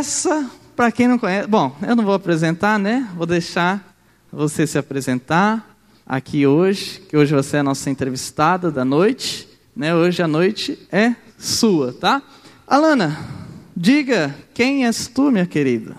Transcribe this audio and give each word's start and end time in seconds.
essa, 0.00 0.50
para 0.74 0.90
quem 0.90 1.06
não 1.06 1.18
conhece, 1.18 1.46
bom, 1.46 1.76
eu 1.86 1.94
não 1.94 2.04
vou 2.04 2.14
apresentar, 2.14 2.78
né? 2.78 3.06
Vou 3.14 3.26
deixar 3.26 3.94
você 4.32 4.66
se 4.66 4.78
apresentar 4.78 5.76
aqui 6.06 6.46
hoje, 6.46 7.00
que 7.00 7.18
hoje 7.18 7.34
você 7.34 7.58
é 7.58 7.60
a 7.60 7.62
nossa 7.62 7.90
entrevistada 7.90 8.70
da 8.70 8.82
noite, 8.82 9.46
né? 9.76 9.94
Hoje 9.94 10.22
a 10.22 10.26
noite 10.26 10.78
é 10.90 11.14
sua, 11.38 11.92
tá? 11.92 12.22
Alana, 12.66 13.14
diga 13.76 14.34
quem 14.54 14.86
és 14.86 15.06
tu, 15.06 15.30
minha 15.30 15.46
querida? 15.46 15.94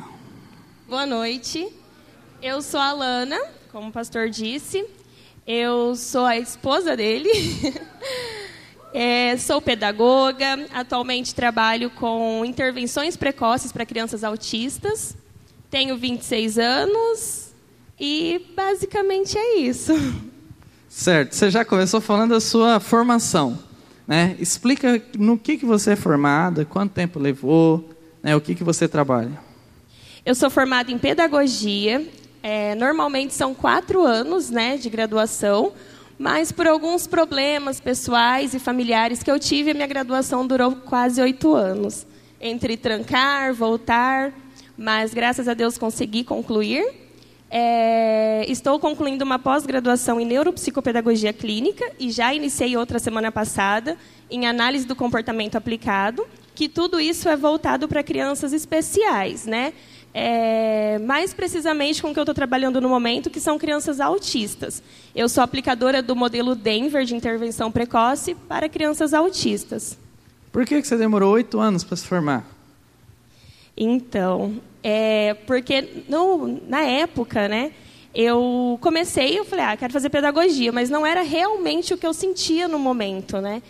Boa 0.90 1.06
noite. 1.06 1.68
Eu 2.42 2.60
sou 2.64 2.80
a 2.80 2.88
Alana, 2.88 3.40
como 3.72 3.90
o 3.90 3.92
pastor 3.92 4.32
disse. 4.32 4.84
Eu 5.46 5.96
sou 5.96 6.26
a 6.26 6.40
esposa 6.40 6.98
dele. 6.98 7.30
é, 8.94 9.38
sou 9.38 9.62
pedagoga. 9.62 10.68
Atualmente 10.74 11.34
trabalho 11.34 11.90
com 11.90 12.44
intervenções 12.46 13.16
precoces 13.16 13.72
para 13.72 13.86
crianças 13.86 14.24
autistas. 14.24 15.16
Tenho 15.70 15.98
26 15.98 16.58
anos 16.58 17.52
e 18.00 18.46
basicamente 18.56 19.38
é 19.38 19.58
isso. 19.60 19.94
Certo. 20.90 21.34
Você 21.34 21.50
já 21.50 21.64
começou 21.64 22.02
falando 22.02 22.32
da 22.32 22.42
sua 22.42 22.80
formação. 22.80 23.58
Né? 24.06 24.36
Explica 24.40 25.02
no 25.18 25.38
que, 25.38 25.58
que 25.58 25.66
você 25.66 25.92
é 25.92 25.96
formada, 25.96 26.66
quanto 26.66 26.92
tempo 26.92 27.18
levou, 27.18 27.90
né? 28.22 28.36
o 28.36 28.42
que, 28.42 28.54
que 28.54 28.64
você 28.64 28.88
trabalha. 28.88 29.40
Eu 30.26 30.36
sou 30.36 30.50
formada 30.50 30.92
em 30.92 30.98
pedagogia. 30.98 32.06
É, 32.44 32.76
normalmente 32.76 33.34
são 33.34 33.54
quatro 33.54 34.04
anos 34.04 34.50
né, 34.50 34.76
de 34.76 34.90
graduação, 34.90 35.74
mas 36.22 36.52
por 36.52 36.68
alguns 36.68 37.08
problemas 37.08 37.80
pessoais 37.80 38.54
e 38.54 38.60
familiares 38.60 39.24
que 39.24 39.32
eu 39.32 39.40
tive, 39.40 39.72
a 39.72 39.74
minha 39.74 39.88
graduação 39.88 40.46
durou 40.46 40.74
quase 40.76 41.20
oito 41.20 41.56
anos. 41.56 42.06
Entre 42.40 42.78
trancar, 42.78 43.56
voltar, 43.56 44.32
mas 44.78 45.16
graças 45.16 45.48
a 45.48 45.56
Deus 45.56 45.80
consegui 45.80 46.24
concluir. 46.24 46.88
É, 47.50 48.46
estou 48.48 48.80
concluindo 48.80 49.26
uma 49.26 49.40
pós-graduação 49.40 50.22
em 50.22 50.26
neuropsicopedagogia 50.26 51.34
clínica 51.34 51.92
e 52.00 52.12
já 52.12 52.32
iniciei 52.32 52.78
outra 52.78 53.00
semana 53.00 53.32
passada 53.32 53.98
em 54.30 54.46
análise 54.46 54.86
do 54.86 54.96
comportamento 54.96 55.56
aplicado, 55.56 56.28
que 56.54 56.70
tudo 56.70 57.00
isso 57.00 57.30
é 57.30 57.36
voltado 57.36 57.88
para 57.88 58.04
crianças 58.04 58.54
especiais, 58.54 59.48
né? 59.48 59.74
É, 60.14 61.00
mais 61.00 61.34
precisamente 61.34 62.02
com 62.02 62.10
o 62.10 62.14
que 62.14 62.20
eu 62.20 62.24
estou 62.24 62.36
trabalhando 62.36 62.82
no 62.82 62.90
momento, 62.90 63.30
que 63.30 63.40
são 63.40 63.58
crianças 63.58 64.00
autistas. 64.00 64.84
Eu 65.16 65.30
sou 65.30 65.44
aplicadora 65.44 66.02
do 66.02 66.16
modelo 66.16 66.56
Denver 66.56 67.06
de 67.06 67.16
intervenção 67.16 67.72
precoce 67.72 68.36
para 68.36 68.68
crianças 68.68 69.14
autistas. 69.14 69.98
Por 70.52 70.66
que, 70.66 70.82
que 70.82 70.88
você 70.88 70.98
demorou 70.98 71.34
oito 71.34 71.60
anos 71.60 71.84
para 71.84 71.96
se 71.96 72.06
formar? 72.06 72.46
Então, 73.76 74.62
é 74.84 75.34
porque 75.48 76.04
no, 76.10 76.60
na 76.68 76.82
época, 76.82 77.48
né, 77.48 77.72
eu 78.14 78.78
comecei, 78.82 79.40
eu 79.40 79.46
falei, 79.46 79.66
ah, 79.66 79.78
quero 79.78 79.94
fazer 79.94 80.10
pedagogia, 80.10 80.72
mas 80.72 80.90
não 80.90 81.06
era 81.06 81.22
realmente 81.22 81.94
o 81.94 81.98
que 81.98 82.06
eu 82.06 82.14
sentia 82.14 82.68
no 82.68 82.78
momento, 82.78 83.40
né? 83.40 83.62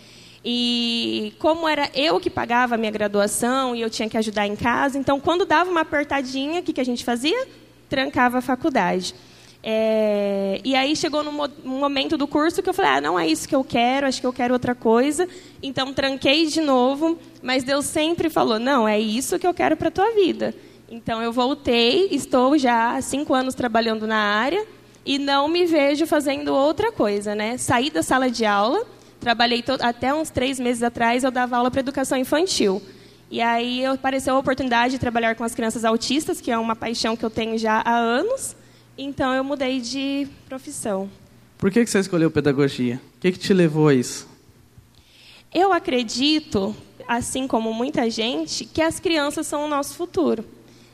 E 0.44 1.34
como 1.38 1.68
era 1.68 1.88
eu 1.94 2.18
que 2.18 2.28
pagava 2.28 2.74
a 2.74 2.78
minha 2.78 2.90
graduação 2.90 3.76
e 3.76 3.80
eu 3.80 3.88
tinha 3.88 4.08
que 4.08 4.16
ajudar 4.16 4.46
em 4.46 4.56
casa, 4.56 4.98
então 4.98 5.20
quando 5.20 5.44
dava 5.44 5.70
uma 5.70 5.82
apertadinha, 5.82 6.60
o 6.60 6.62
que, 6.62 6.72
que 6.72 6.80
a 6.80 6.84
gente 6.84 7.04
fazia? 7.04 7.46
Trancava 7.88 8.38
a 8.38 8.40
faculdade. 8.40 9.14
É, 9.64 10.60
e 10.64 10.74
aí 10.74 10.96
chegou 10.96 11.22
num 11.22 11.46
momento 11.64 12.16
do 12.16 12.26
curso 12.26 12.60
que 12.60 12.68
eu 12.68 12.74
falei, 12.74 12.90
ah, 12.90 13.00
não 13.00 13.16
é 13.16 13.28
isso 13.28 13.48
que 13.48 13.54
eu 13.54 13.62
quero, 13.62 14.08
acho 14.08 14.20
que 14.20 14.26
eu 14.26 14.32
quero 14.32 14.52
outra 14.52 14.74
coisa. 14.74 15.28
Então 15.62 15.94
tranquei 15.94 16.46
de 16.46 16.60
novo, 16.60 17.16
mas 17.40 17.62
Deus 17.62 17.86
sempre 17.86 18.28
falou, 18.28 18.58
não, 18.58 18.88
é 18.88 18.98
isso 18.98 19.38
que 19.38 19.46
eu 19.46 19.54
quero 19.54 19.76
para 19.76 19.88
a 19.88 19.92
tua 19.92 20.10
vida. 20.12 20.52
Então 20.90 21.22
eu 21.22 21.32
voltei, 21.32 22.08
estou 22.10 22.58
já 22.58 22.96
há 22.96 23.00
cinco 23.00 23.32
anos 23.32 23.54
trabalhando 23.54 24.06
na 24.08 24.16
área 24.16 24.66
e 25.06 25.18
não 25.18 25.46
me 25.46 25.64
vejo 25.64 26.04
fazendo 26.06 26.52
outra 26.52 26.90
coisa, 26.90 27.34
né? 27.34 27.56
Saí 27.56 27.88
da 27.88 28.02
sala 28.02 28.28
de 28.28 28.44
aula 28.44 28.84
Trabalhei 29.22 29.62
até 29.80 30.12
uns 30.12 30.30
três 30.30 30.58
meses 30.58 30.82
atrás, 30.82 31.22
eu 31.22 31.30
dava 31.30 31.56
aula 31.56 31.70
para 31.70 31.78
educação 31.78 32.18
infantil. 32.18 32.82
E 33.30 33.40
aí 33.40 33.86
apareceu 33.86 34.34
a 34.34 34.38
oportunidade 34.40 34.94
de 34.94 34.98
trabalhar 34.98 35.36
com 35.36 35.44
as 35.44 35.54
crianças 35.54 35.84
autistas, 35.84 36.40
que 36.40 36.50
é 36.50 36.58
uma 36.58 36.74
paixão 36.74 37.16
que 37.16 37.24
eu 37.24 37.30
tenho 37.30 37.56
já 37.56 37.80
há 37.84 37.96
anos. 37.96 38.56
Então 38.98 39.32
eu 39.32 39.44
mudei 39.44 39.80
de 39.80 40.26
profissão. 40.48 41.08
Por 41.56 41.70
que, 41.70 41.84
que 41.84 41.88
você 41.88 42.00
escolheu 42.00 42.32
pedagogia? 42.32 43.00
O 43.16 43.20
que, 43.20 43.30
que 43.30 43.38
te 43.38 43.54
levou 43.54 43.86
a 43.86 43.94
isso? 43.94 44.26
Eu 45.54 45.72
acredito, 45.72 46.74
assim 47.06 47.46
como 47.46 47.72
muita 47.72 48.10
gente, 48.10 48.64
que 48.64 48.82
as 48.82 48.98
crianças 48.98 49.46
são 49.46 49.66
o 49.66 49.68
nosso 49.68 49.94
futuro. 49.94 50.44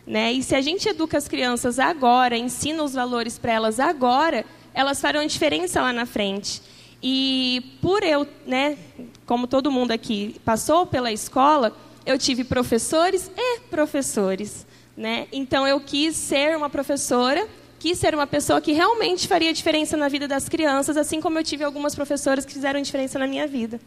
Né? 0.06 0.34
E 0.34 0.43
se 0.43 0.55
a 0.55 0.61
gente 0.61 0.87
educa 0.87 1.17
as 1.17 1.28
crianças 1.28 1.78
agora, 1.78 2.37
ensina 2.37 2.83
os 2.83 2.93
valores 2.93 3.38
para 3.38 3.55
elas 3.55 3.81
agora, 3.81 4.44
elas 4.75 5.00
farão 5.00 5.27
diferença 5.27 5.81
lá 5.81 5.94
na 5.94 6.05
frente. 6.05 6.61
E 7.03 7.79
por 7.81 8.03
eu, 8.03 8.27
né, 8.47 8.77
como 9.25 9.47
todo 9.47 9.71
mundo 9.71 9.93
aqui 9.93 10.37
passou 10.45 10.85
pela 10.87 11.13
escola, 11.13 11.77
eu 12.05 12.19
tive 12.19 12.43
professores 12.43 13.31
e 13.37 13.61
professores, 13.71 14.67
né? 14.97 15.27
Então 15.31 15.67
eu 15.67 15.79
quis 15.81 16.17
ser 16.17 16.57
uma 16.57 16.69
professora, 16.69 17.47
quis 17.79 17.99
ser 17.99 18.15
uma 18.15 18.27
pessoa 18.27 18.61
que 18.61 18.73
realmente 18.73 19.29
faria 19.29 19.53
diferença 19.53 19.97
na 19.97 20.09
vida 20.09 20.27
das 20.27 20.49
crianças, 20.49 20.97
assim 20.97 21.21
como 21.21 21.39
eu 21.39 21.45
tive 21.45 21.63
algumas 21.63 21.95
professoras 21.95 22.45
que 22.45 22.53
fizeram 22.53 22.81
diferença 22.81 23.19
na 23.19 23.27
minha 23.27 23.47
vida. 23.47 23.81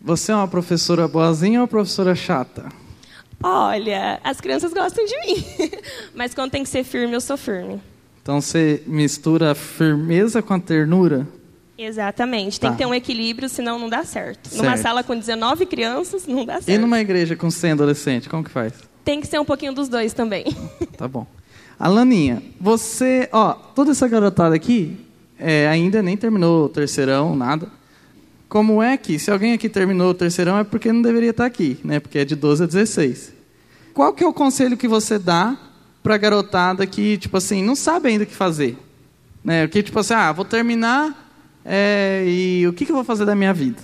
Você 0.00 0.32
é 0.32 0.34
uma 0.34 0.48
professora 0.48 1.06
boazinha 1.06 1.60
ou 1.60 1.62
uma 1.62 1.68
professora 1.68 2.14
chata? 2.14 2.68
Olha, 3.42 4.20
as 4.24 4.40
crianças 4.40 4.72
gostam 4.72 5.04
de 5.04 5.14
mim, 5.26 5.44
mas 6.14 6.34
quando 6.34 6.50
tem 6.50 6.64
que 6.64 6.68
ser 6.68 6.82
firme, 6.82 7.14
eu 7.14 7.20
sou 7.20 7.36
firme. 7.36 7.80
Então 8.20 8.40
você 8.40 8.82
mistura 8.86 9.54
firmeza 9.54 10.42
com 10.42 10.54
a 10.54 10.58
ternura? 10.58 11.26
Exatamente. 11.78 12.58
Tem 12.58 12.70
tá. 12.70 12.76
que 12.76 12.82
ter 12.82 12.86
um 12.86 12.92
equilíbrio, 12.92 13.48
senão 13.48 13.78
não 13.78 13.88
dá 13.88 14.04
certo. 14.04 14.48
certo. 14.48 14.62
Numa 14.62 14.76
sala 14.76 15.04
com 15.04 15.16
19 15.16 15.64
crianças, 15.64 16.26
não 16.26 16.44
dá 16.44 16.54
certo. 16.54 16.68
E 16.68 16.76
numa 16.76 17.00
igreja 17.00 17.36
com 17.36 17.48
100 17.48 17.72
adolescentes, 17.72 18.26
como 18.26 18.42
que 18.42 18.50
faz? 18.50 18.72
Tem 19.04 19.20
que 19.20 19.28
ser 19.28 19.38
um 19.38 19.44
pouquinho 19.44 19.72
dos 19.72 19.88
dois 19.88 20.12
também. 20.12 20.44
Tá 20.98 21.06
bom. 21.06 21.24
Alaninha, 21.78 22.42
você, 22.60 23.28
ó, 23.30 23.52
toda 23.52 23.92
essa 23.92 24.08
garotada 24.08 24.52
aqui 24.56 24.98
é, 25.38 25.68
ainda 25.68 26.02
nem 26.02 26.16
terminou 26.16 26.64
o 26.64 26.68
terceirão, 26.68 27.36
nada. 27.36 27.68
Como 28.48 28.82
é 28.82 28.96
que, 28.96 29.16
se 29.16 29.30
alguém 29.30 29.52
aqui 29.52 29.68
terminou 29.68 30.10
o 30.10 30.14
terceirão, 30.14 30.58
é 30.58 30.64
porque 30.64 30.92
não 30.92 31.00
deveria 31.00 31.30
estar 31.30 31.46
aqui, 31.46 31.78
né? 31.84 32.00
Porque 32.00 32.18
é 32.18 32.24
de 32.24 32.34
12 32.34 32.64
a 32.64 32.66
16. 32.66 33.32
Qual 33.94 34.12
que 34.12 34.24
é 34.24 34.26
o 34.26 34.32
conselho 34.32 34.76
que 34.76 34.88
você 34.88 35.20
dá 35.20 35.56
para 36.02 36.16
a 36.16 36.18
garotada 36.18 36.84
que, 36.84 37.16
tipo 37.16 37.36
assim, 37.36 37.62
não 37.62 37.76
sabe 37.76 38.08
ainda 38.08 38.24
o 38.24 38.26
que 38.26 38.34
fazer? 38.34 38.76
Né? 39.44 39.68
Que, 39.68 39.80
tipo 39.80 40.00
assim, 40.00 40.14
ah, 40.14 40.32
vou 40.32 40.44
terminar 40.44 41.27
é, 41.70 42.24
e 42.26 42.66
o 42.66 42.72
que, 42.72 42.86
que 42.86 42.90
eu 42.90 42.96
vou 42.96 43.04
fazer 43.04 43.26
da 43.26 43.34
minha 43.34 43.52
vida? 43.52 43.76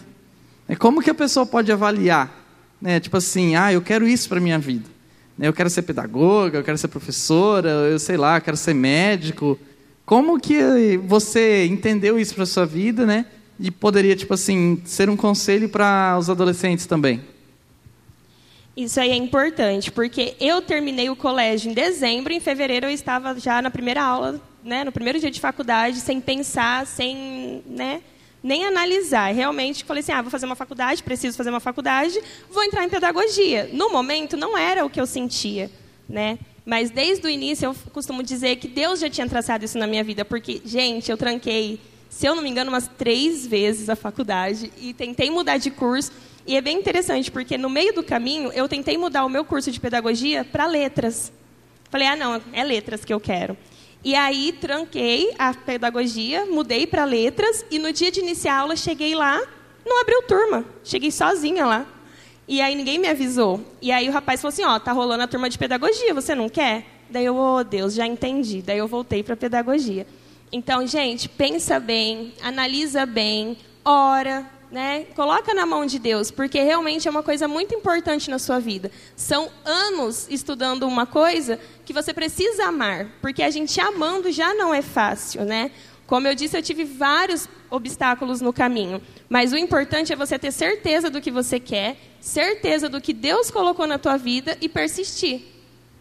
É, 0.66 0.74
como 0.74 1.02
que 1.02 1.10
a 1.10 1.14
pessoa 1.14 1.44
pode 1.44 1.70
avaliar? 1.70 2.34
Né? 2.80 2.98
Tipo 2.98 3.18
assim, 3.18 3.56
ah, 3.56 3.70
eu 3.70 3.82
quero 3.82 4.08
isso 4.08 4.26
para 4.26 4.40
minha 4.40 4.58
vida. 4.58 4.88
Né? 5.36 5.48
Eu 5.48 5.52
quero 5.52 5.68
ser 5.68 5.82
pedagoga, 5.82 6.58
eu 6.58 6.64
quero 6.64 6.78
ser 6.78 6.88
professora, 6.88 7.68
eu 7.68 7.98
sei 7.98 8.16
lá, 8.16 8.38
eu 8.38 8.40
quero 8.40 8.56
ser 8.56 8.72
médico. 8.72 9.58
Como 10.06 10.40
que 10.40 10.96
você 11.06 11.66
entendeu 11.66 12.18
isso 12.18 12.34
para 12.34 12.46
sua 12.46 12.64
vida, 12.64 13.04
né? 13.04 13.26
E 13.60 13.70
poderia, 13.70 14.16
tipo 14.16 14.32
assim, 14.32 14.80
ser 14.86 15.10
um 15.10 15.16
conselho 15.16 15.68
para 15.68 16.16
os 16.18 16.30
adolescentes 16.30 16.86
também? 16.86 17.20
Isso 18.76 18.98
aí 18.98 19.10
é 19.10 19.16
importante, 19.16 19.92
porque 19.92 20.34
eu 20.40 20.60
terminei 20.60 21.08
o 21.08 21.16
colégio 21.16 21.70
em 21.70 21.74
dezembro, 21.74 22.32
em 22.32 22.40
fevereiro 22.40 22.86
eu 22.86 22.90
estava 22.90 23.38
já 23.38 23.62
na 23.62 23.70
primeira 23.70 24.02
aula 24.02 24.40
né, 24.64 24.82
no 24.82 24.90
primeiro 24.90 25.20
dia 25.20 25.30
de 25.30 25.40
faculdade, 25.40 26.00
sem 26.00 26.20
pensar, 26.20 26.86
sem 26.86 27.62
né, 27.66 28.00
nem 28.42 28.64
analisar. 28.64 29.32
Realmente 29.32 29.84
falei 29.84 30.00
assim: 30.00 30.12
ah, 30.12 30.22
vou 30.22 30.30
fazer 30.30 30.46
uma 30.46 30.56
faculdade, 30.56 31.02
preciso 31.02 31.36
fazer 31.36 31.50
uma 31.50 31.60
faculdade, 31.60 32.18
vou 32.50 32.64
entrar 32.64 32.82
em 32.82 32.88
pedagogia. 32.88 33.68
No 33.72 33.92
momento, 33.92 34.36
não 34.36 34.56
era 34.56 34.84
o 34.84 34.90
que 34.90 35.00
eu 35.00 35.06
sentia. 35.06 35.70
Né? 36.08 36.38
Mas 36.64 36.90
desde 36.90 37.26
o 37.26 37.30
início, 37.30 37.66
eu 37.66 37.76
costumo 37.92 38.22
dizer 38.22 38.56
que 38.56 38.66
Deus 38.66 39.00
já 39.00 39.10
tinha 39.10 39.28
traçado 39.28 39.64
isso 39.64 39.78
na 39.78 39.86
minha 39.86 40.02
vida, 40.02 40.24
porque, 40.24 40.62
gente, 40.64 41.10
eu 41.10 41.16
tranquei, 41.16 41.78
se 42.08 42.26
eu 42.26 42.34
não 42.34 42.42
me 42.42 42.48
engano, 42.48 42.70
umas 42.70 42.88
três 42.88 43.46
vezes 43.46 43.88
a 43.88 43.96
faculdade 43.96 44.72
e 44.80 44.94
tentei 44.94 45.30
mudar 45.30 45.58
de 45.58 45.70
curso. 45.70 46.10
E 46.46 46.56
é 46.56 46.60
bem 46.60 46.78
interessante, 46.78 47.30
porque 47.30 47.56
no 47.56 47.70
meio 47.70 47.94
do 47.94 48.02
caminho, 48.02 48.52
eu 48.52 48.68
tentei 48.68 48.98
mudar 48.98 49.24
o 49.24 49.28
meu 49.28 49.44
curso 49.44 49.70
de 49.70 49.80
pedagogia 49.80 50.44
para 50.44 50.66
letras. 50.66 51.32
Falei, 51.90 52.06
ah, 52.06 52.16
não, 52.16 52.42
é 52.52 52.62
letras 52.62 53.04
que 53.04 53.14
eu 53.14 53.20
quero. 53.20 53.56
E 54.04 54.14
aí 54.14 54.52
tranquei 54.52 55.32
a 55.38 55.54
pedagogia, 55.54 56.44
mudei 56.44 56.86
para 56.86 57.06
letras 57.06 57.64
e 57.70 57.78
no 57.78 57.90
dia 57.90 58.10
de 58.10 58.20
iniciar 58.20 58.56
a 58.56 58.58
aula 58.58 58.76
cheguei 58.76 59.14
lá, 59.14 59.40
não 59.86 60.02
abriu 60.02 60.22
turma, 60.24 60.64
cheguei 60.84 61.10
sozinha 61.10 61.64
lá. 61.64 61.86
E 62.46 62.60
aí 62.60 62.74
ninguém 62.74 62.98
me 62.98 63.08
avisou. 63.08 63.64
E 63.80 63.90
aí 63.90 64.06
o 64.06 64.12
rapaz 64.12 64.42
falou 64.42 64.52
assim, 64.52 64.64
ó, 64.64 64.78
tá 64.78 64.92
rolando 64.92 65.22
a 65.22 65.26
turma 65.26 65.48
de 65.48 65.56
pedagogia, 65.56 66.12
você 66.12 66.34
não 66.34 66.50
quer? 66.50 66.84
Daí 67.08 67.24
eu, 67.24 67.36
oh 67.36 67.64
Deus, 67.64 67.94
já 67.94 68.06
entendi. 68.06 68.60
Daí 68.60 68.76
eu 68.76 68.86
voltei 68.86 69.22
para 69.22 69.36
pedagogia. 69.36 70.06
Então, 70.52 70.86
gente, 70.86 71.26
pensa 71.26 71.80
bem, 71.80 72.34
analisa 72.42 73.06
bem, 73.06 73.56
ora, 73.82 74.44
Né? 74.74 75.04
Coloca 75.14 75.54
na 75.54 75.64
mão 75.64 75.86
de 75.86 76.00
Deus, 76.00 76.32
porque 76.32 76.60
realmente 76.60 77.06
é 77.06 77.10
uma 77.12 77.22
coisa 77.22 77.46
muito 77.46 77.72
importante 77.72 78.28
na 78.28 78.40
sua 78.40 78.58
vida. 78.58 78.90
São 79.14 79.48
anos 79.64 80.26
estudando 80.28 80.82
uma 80.82 81.06
coisa 81.06 81.60
que 81.84 81.92
você 81.92 82.12
precisa 82.12 82.64
amar, 82.64 83.06
porque 83.20 83.44
a 83.44 83.50
gente 83.50 83.80
amando 83.80 84.32
já 84.32 84.52
não 84.52 84.74
é 84.74 84.82
fácil, 84.82 85.44
né? 85.44 85.70
Como 86.08 86.26
eu 86.26 86.34
disse, 86.34 86.58
eu 86.58 86.62
tive 86.62 86.82
vários 86.82 87.48
obstáculos 87.70 88.40
no 88.40 88.52
caminho, 88.52 89.00
mas 89.28 89.52
o 89.52 89.56
importante 89.56 90.12
é 90.12 90.16
você 90.16 90.36
ter 90.40 90.50
certeza 90.50 91.08
do 91.08 91.20
que 91.20 91.30
você 91.30 91.60
quer, 91.60 91.96
certeza 92.20 92.88
do 92.88 93.00
que 93.00 93.12
Deus 93.12 93.52
colocou 93.52 93.86
na 93.86 93.96
tua 93.96 94.16
vida 94.16 94.58
e 94.60 94.68
persistir. 94.68 95.40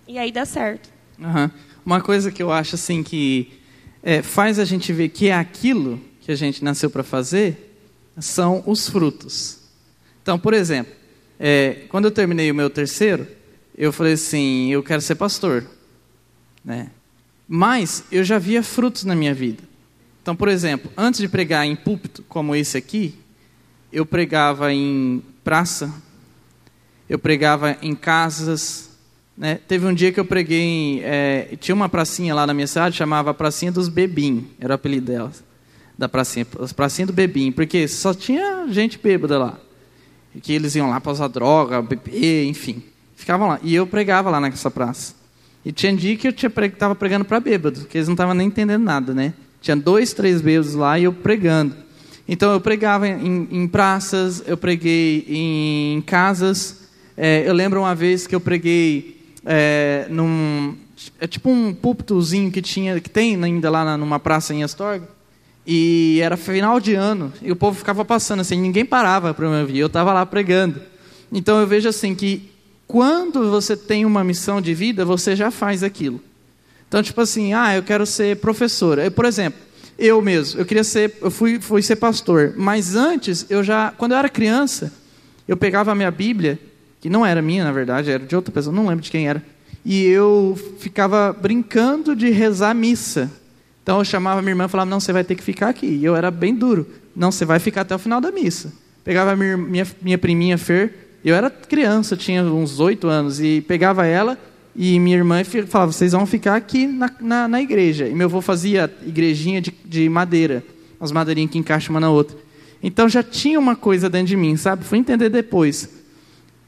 E 0.08 0.18
aí 0.18 0.32
dá 0.32 0.46
certo. 0.46 0.90
Uhum. 1.20 1.48
Uma 1.86 2.02
coisa 2.02 2.32
que 2.32 2.42
eu 2.42 2.52
acho 2.52 2.74
assim 2.74 3.04
que 3.04 3.54
é, 4.02 4.24
faz 4.24 4.58
a 4.58 4.66
gente 4.66 4.92
ver 4.92 5.10
que 5.10 5.28
é 5.28 5.36
aquilo 5.36 6.02
que 6.22 6.32
a 6.32 6.36
gente 6.36 6.64
nasceu 6.64 6.90
para 6.90 7.04
fazer 7.04 7.70
são 8.20 8.64
os 8.66 8.90
frutos. 8.90 9.60
Então, 10.22 10.38
por 10.38 10.54
exemplo, 10.54 10.94
é, 11.40 11.82
quando 11.90 12.06
eu 12.06 12.12
terminei 12.12 12.50
o 12.52 12.56
meu 12.56 12.70
terceiro, 12.70 13.28
eu 13.78 13.92
falei 13.92 14.14
assim: 14.14 14.72
eu 14.72 14.84
quero 14.84 15.02
ser 15.02 15.16
pastor. 15.16 15.66
Né? 16.64 16.90
Mas 17.48 18.04
eu 18.12 18.24
já 18.24 18.40
via 18.40 18.64
frutos 18.64 19.04
na 19.04 19.16
minha 19.16 19.34
vida. 19.34 19.64
Então, 20.22 20.36
por 20.36 20.48
exemplo, 20.48 20.90
antes 20.96 21.20
de 21.20 21.28
pregar 21.28 21.66
em 21.66 21.76
púlpito 21.76 22.24
como 22.30 22.56
esse 22.56 22.78
aqui, 22.78 23.16
eu 23.92 24.06
pregava 24.06 24.72
em 24.72 25.22
praça, 25.44 25.94
eu 27.10 27.20
pregava 27.20 27.78
em 27.82 27.94
casas. 27.94 28.92
Né? 29.38 29.60
Teve 29.68 29.86
um 29.86 29.94
dia 29.94 30.12
que 30.14 30.20
eu 30.20 30.26
preguei, 30.26 30.62
em, 30.62 31.02
é, 31.04 31.58
tinha 31.60 31.76
uma 31.76 31.90
pracinha 31.90 32.34
lá 32.34 32.48
na 32.48 32.54
minha 32.54 32.68
cidade, 32.68 32.96
chamava 32.96 33.34
Pracinha 33.34 33.72
dos 33.72 33.90
Bebim, 33.90 34.48
era 34.60 34.72
o 34.72 34.76
apelido 34.76 35.08
delas 35.08 35.44
da 35.98 36.10
pracinha, 36.10 36.46
as 36.60 36.74
pracinhas 36.74 37.08
do 37.08 37.14
Bebinho, 37.14 37.54
porque 37.54 37.88
só 37.88 38.14
tinha 38.14 38.68
gente 38.70 39.00
bêbada 39.02 39.38
lá. 39.38 39.60
Que 40.42 40.54
eles 40.54 40.76
iam 40.76 40.90
lá 40.90 41.00
para 41.00 41.12
usar 41.12 41.28
droga, 41.28 41.82
beber, 41.82 42.46
enfim. 42.46 42.82
Ficavam 43.16 43.48
lá. 43.48 43.60
E 43.62 43.76
eu 43.76 43.86
pregava 43.86 44.30
lá 44.30 44.40
nessa 44.40 44.72
praça. 44.72 45.14
E 45.64 45.72
tinha 45.72 45.96
dia 45.96 46.18
que 46.18 46.28
eu 46.28 46.32
estava 46.32 46.96
pregando 46.96 47.24
para 47.24 47.40
bêbado, 47.40 47.86
que 47.86 47.98
eles 47.98 48.08
não 48.08 48.16
estavam 48.16 48.34
nem 48.34 48.48
entendendo 48.48 48.84
nada, 48.84 49.14
né? 49.14 49.34
Tinha 49.62 49.78
dois, 49.78 50.12
três 50.14 50.42
bêbados 50.42 50.74
lá 50.74 51.00
e 51.00 51.06
eu 51.06 51.14
pregando. 51.14 51.76
Então 52.28 52.52
eu 52.52 52.60
pregava 52.60 53.08
em, 53.08 53.48
em 53.50 53.68
praças, 53.68 54.44
eu 54.46 54.58
preguei 54.58 55.26
em 55.28 56.02
casas. 56.02 56.84
É, 57.16 57.48
eu 57.48 57.54
lembro 57.54 57.80
uma 57.80 57.94
vez 57.94 58.26
que 58.28 58.36
eu 58.36 58.42
preguei 58.42 59.22
é, 59.46 60.08
num. 60.10 60.76
É 61.20 61.28
tipo 61.28 61.50
um 61.50 61.74
púlpitozinho 61.74 62.52
que 62.52 62.62
tinha, 62.62 63.00
que 63.00 63.10
tem 63.10 63.42
ainda 63.42 63.70
lá 63.70 63.98
numa 63.98 64.20
praça 64.20 64.54
em 64.54 64.64
Astorga. 64.64 65.08
E 65.66 66.20
era 66.22 66.36
final 66.36 66.80
de 66.80 66.94
ano, 66.94 67.32
e 67.42 67.52
o 67.52 67.56
povo 67.56 67.78
ficava 67.78 68.04
passando 68.04 68.42
assim, 68.42 68.60
ninguém 68.60 68.86
parava 68.86 69.34
para 69.34 69.50
me 69.50 69.62
ouvir, 69.62 69.80
eu 69.80 69.88
estava 69.88 70.12
lá 70.12 70.26
pregando. 70.26 70.82
Então 71.32 71.60
eu 71.60 71.66
vejo 71.66 71.88
assim 71.88 72.14
que 72.14 72.50
quando 72.86 73.50
você 73.50 73.76
tem 73.78 74.06
uma 74.06 74.24
missão 74.24 74.62
de 74.62 74.74
vida, 74.74 75.06
você 75.06 75.36
já 75.36 75.50
faz 75.50 75.82
aquilo. 75.82 76.22
Então, 76.88 77.02
tipo 77.02 77.20
assim, 77.22 77.54
ah, 77.54 77.76
eu 77.76 77.82
quero 77.82 78.06
ser 78.06 78.38
professor. 78.38 79.00
Eu, 79.00 79.10
por 79.10 79.26
exemplo, 79.26 79.60
eu 79.98 80.22
mesmo, 80.22 80.60
eu 80.60 80.66
queria 80.66 80.84
ser, 80.84 81.18
eu 81.22 81.32
fui, 81.32 81.60
fui 81.60 81.82
ser 81.82 81.96
pastor, 81.96 82.54
mas 82.56 82.96
antes, 82.96 83.46
eu 83.50 83.64
já, 83.64 83.92
quando 83.98 84.12
eu 84.12 84.18
era 84.18 84.30
criança, 84.30 84.94
eu 85.48 85.58
pegava 85.58 85.92
a 85.92 85.96
minha 85.96 86.12
Bíblia, 86.12 86.60
que 87.00 87.10
não 87.10 87.26
era 87.26 87.42
minha, 87.42 87.64
na 87.64 87.72
verdade, 87.72 88.12
era 88.12 88.24
de 88.24 88.36
outra 88.36 88.52
pessoa, 88.52 88.76
não 88.76 88.88
lembro 88.88 89.04
de 89.04 89.10
quem 89.10 89.28
era, 89.28 89.44
e 89.86 90.06
eu 90.06 90.58
ficava 90.78 91.34
brincando 91.34 92.16
de 92.16 92.30
rezar 92.30 92.74
missa. 92.74 93.32
Então 93.84 94.00
eu 94.00 94.06
chamava 94.06 94.42
minha 94.42 94.54
irmã 94.54 94.66
e 94.66 94.70
falava: 94.70 94.90
Não, 94.90 95.00
você 95.00 95.14
vai 95.14 95.24
ter 95.24 95.36
que 95.36 95.44
ficar 95.44 95.70
aqui. 95.70 95.86
E 95.86 96.04
eu 96.04 96.16
era 96.16 96.32
bem 96.32 96.56
duro: 96.56 96.88
Não, 97.16 97.32
você 97.32 97.46
vai 97.46 97.60
ficar 97.60 97.82
até 97.82 97.94
o 97.94 98.00
final 98.00 98.20
da 98.20 98.32
missa. 98.32 98.74
Pegava 99.04 99.36
minha, 99.36 99.58
minha, 99.58 99.88
minha 100.02 100.18
priminha 100.18 100.58
Fer, 100.58 101.18
eu 101.24 101.36
era 101.36 101.50
criança, 101.50 102.16
tinha 102.16 102.44
uns 102.44 102.80
oito 102.80 103.08
anos, 103.08 103.42
e 103.42 103.62
pegava 103.62 104.06
ela 104.06 104.38
e 104.76 105.00
minha 105.00 105.18
irmã 105.18 105.44
falava: 105.68 105.92
Vocês 105.92 106.14
vão 106.14 106.26
ficar 106.26 106.56
aqui 106.56 106.88
na, 106.88 107.12
na, 107.20 107.48
na 107.48 107.62
igreja. 107.62 108.08
E 108.08 108.16
meu 108.16 108.28
avô 108.28 108.42
fazia 108.42 108.92
igrejinha 109.06 109.62
de, 109.62 109.74
de 109.86 110.10
madeira, 110.10 110.64
as 111.00 111.12
madeirinhas 111.12 111.52
que 111.52 111.58
encaixam 111.58 111.94
uma 111.94 112.00
na 112.00 112.10
outra. 112.10 112.38
Então 112.82 113.08
já 113.08 113.22
tinha 113.22 113.60
uma 113.60 113.76
coisa 113.76 114.10
dentro 114.10 114.28
de 114.28 114.38
mim, 114.38 114.58
sabe? 114.58 114.84
Fui 114.84 114.98
entender 114.98 115.30
depois. 115.30 115.90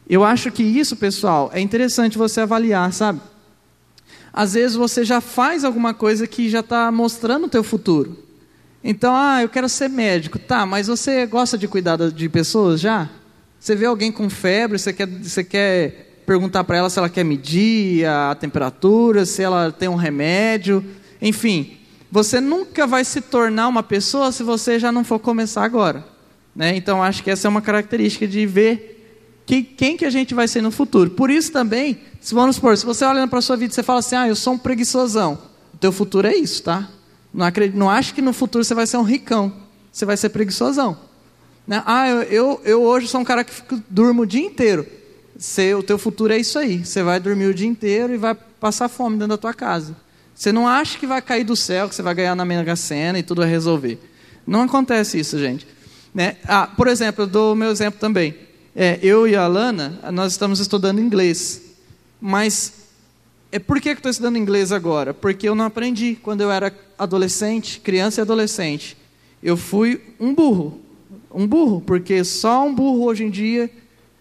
Eu 0.07 0.23
acho 0.23 0.51
que 0.51 0.62
isso, 0.62 0.95
pessoal, 0.95 1.50
é 1.51 1.59
interessante 1.59 2.17
você 2.17 2.41
avaliar, 2.41 2.94
sabe? 2.94 3.19
Às 4.36 4.54
vezes 4.54 4.76
você 4.76 5.06
já 5.06 5.22
faz 5.22 5.64
alguma 5.64 5.94
coisa 5.94 6.28
que 6.28 6.50
já 6.50 6.60
está 6.60 6.92
mostrando 6.92 7.46
o 7.46 7.50
teu 7.50 7.64
futuro. 7.64 8.18
Então, 8.84 9.16
ah, 9.16 9.42
eu 9.42 9.48
quero 9.48 9.70
ser 9.70 9.88
médico. 9.88 10.38
Tá, 10.38 10.66
mas 10.66 10.88
você 10.88 11.26
gosta 11.26 11.58
de 11.58 11.70
cuidar 11.70 11.96
de 12.12 12.28
pessoas 12.28 12.82
já? 12.82 13.10
Você 13.58 13.78
vê 13.78 13.86
alguém 13.86 14.12
com 14.12 14.30
febre, 14.30 14.78
você 14.78 14.92
quer, 14.92 15.08
você 15.08 15.42
quer 15.42 16.22
perguntar 16.26 16.66
para 16.66 16.76
ela 16.76 16.90
se 16.90 17.00
ela 17.00 17.08
quer 17.08 17.24
medir 17.24 18.06
a 18.06 18.36
temperatura, 18.36 19.26
se 19.26 19.42
ela 19.42 19.72
tem 19.72 19.88
um 19.88 19.96
remédio. 19.96 20.84
Enfim, 21.22 21.78
você 22.12 22.42
nunca 22.42 22.86
vai 22.86 23.06
se 23.06 23.22
tornar 23.22 23.70
uma 23.70 23.84
pessoa 23.84 24.34
se 24.34 24.44
você 24.44 24.78
já 24.78 24.92
não 24.92 25.06
for 25.06 25.18
começar 25.18 25.64
agora. 25.64 26.06
Né? 26.54 26.76
Então, 26.76 27.02
acho 27.02 27.24
que 27.24 27.32
essa 27.32 27.48
é 27.48 27.50
uma 27.50 27.62
característica 27.62 28.28
de 28.28 28.46
ver 28.46 28.94
que, 29.45 29.62
quem 29.62 29.95
que 29.95 30.06
a 30.06 30.09
gente 30.09 30.33
vai 30.33 30.47
ser 30.47 30.62
no 30.62 30.71
futuro. 30.71 31.12
Por 31.12 31.30
isso 31.30 31.51
também, 31.51 32.00
se 32.19 32.33
vamos 32.33 32.56
supor, 32.56 32.77
se 32.77 32.86
você 32.86 33.06
olha 33.06 33.27
para 33.27 33.39
a 33.39 33.42
sua 33.42 33.56
vida 33.56 33.71
e 33.71 33.75
você 33.75 33.83
fala 33.83 34.00
assim, 34.00 34.15
ah, 34.15 34.27
eu 34.27 34.36
sou 34.36 34.53
um 34.53 34.57
preguiçosão, 34.57 35.38
o 35.74 35.77
teu 35.77 35.92
futuro 35.92 36.27
é 36.27 36.36
isso, 36.36 36.63
tá? 36.63 36.89
Não, 37.33 37.45
acredito, 37.45 37.77
não 37.77 37.89
acho 37.89 38.13
que 38.13 38.21
no 38.21 38.33
futuro 38.33 38.63
você 38.63 38.74
vai 38.74 38.88
ser 38.88 38.97
um 38.97 39.03
ricão, 39.03 39.53
você 39.92 40.06
vai 40.06 40.18
ser 40.18 40.30
preguiçosão. 40.30 40.97
Né? 41.68 41.83
Ah, 41.86 42.07
eu, 42.07 42.21
eu, 42.24 42.62
eu, 42.63 42.81
hoje 42.81 43.07
sou 43.07 43.21
um 43.21 43.25
cara 43.25 43.44
que 43.44 43.53
fico, 43.53 43.81
durmo 43.89 44.24
o 44.24 44.25
dia 44.25 44.45
inteiro. 44.45 44.86
Você, 45.38 45.75
o 45.75 45.83
teu 45.83 45.98
futuro 45.98 46.33
é 46.33 46.38
isso 46.38 46.57
aí, 46.57 46.86
você 46.86 47.03
vai 47.03 47.19
dormir 47.19 47.48
o 47.48 47.53
dia 47.53 47.68
inteiro 47.68 48.13
e 48.13 48.18
vai 48.18 48.36
passar 48.59 48.88
fome 48.88 49.15
dentro 49.15 49.30
da 49.30 49.38
tua 49.38 49.53
casa. 49.53 49.95
Você 50.33 50.51
não 50.51 50.68
acha 50.68 50.98
que 50.98 51.06
vai 51.06 51.21
cair 51.21 51.44
do 51.44 51.56
céu, 51.56 51.88
que 51.88 51.95
você 51.95 52.01
vai 52.01 52.15
ganhar 52.15 52.36
na 52.36 52.45
Mega 52.45 52.75
Sena 52.75 53.19
e 53.19 53.24
tudo 53.24 53.41
vai 53.41 53.50
resolver. 53.50 54.00
Não 54.45 54.62
acontece 54.62 55.19
isso, 55.19 55.38
gente. 55.38 55.68
Né? 56.13 56.38
Ah, 56.45 56.68
por 56.68 56.88
exemplo, 56.88 57.24
eu 57.24 57.27
dou 57.27 57.53
o 57.53 57.56
meu 57.56 57.69
exemplo 57.69 58.00
também. 58.00 58.44
É, 58.75 59.00
eu 59.01 59.25
e 59.25 59.38
a 59.38 59.44
Alana, 59.45 59.98
nós 60.12 60.33
estamos 60.33 60.60
estudando 60.60 61.00
inglês. 61.00 61.62
Mas 62.19 62.74
é 63.50 63.57
por 63.57 63.80
que, 63.80 63.94
que 63.94 64.00
estou 64.00 64.12
estudando 64.12 64.38
inglês 64.38 64.74
agora? 64.74 65.13
Porque 65.13 65.48
eu 65.48 65.56
não 65.56 65.63
aprendi 65.63 66.18
quando 66.22 66.42
eu 66.42 66.51
era 66.51 66.75
adolescente, 67.00 67.80
criança 67.80 68.19
e 68.19 68.24
adolescente. 68.24 68.98
Eu 69.42 69.56
fui 69.56 70.01
um 70.19 70.33
burro. 70.33 70.81
Um 71.33 71.48
burro, 71.48 71.80
porque 71.80 72.22
só 72.25 72.66
um 72.66 72.75
burro 72.75 73.06
hoje 73.06 73.24
em 73.24 73.30
dia 73.30 73.69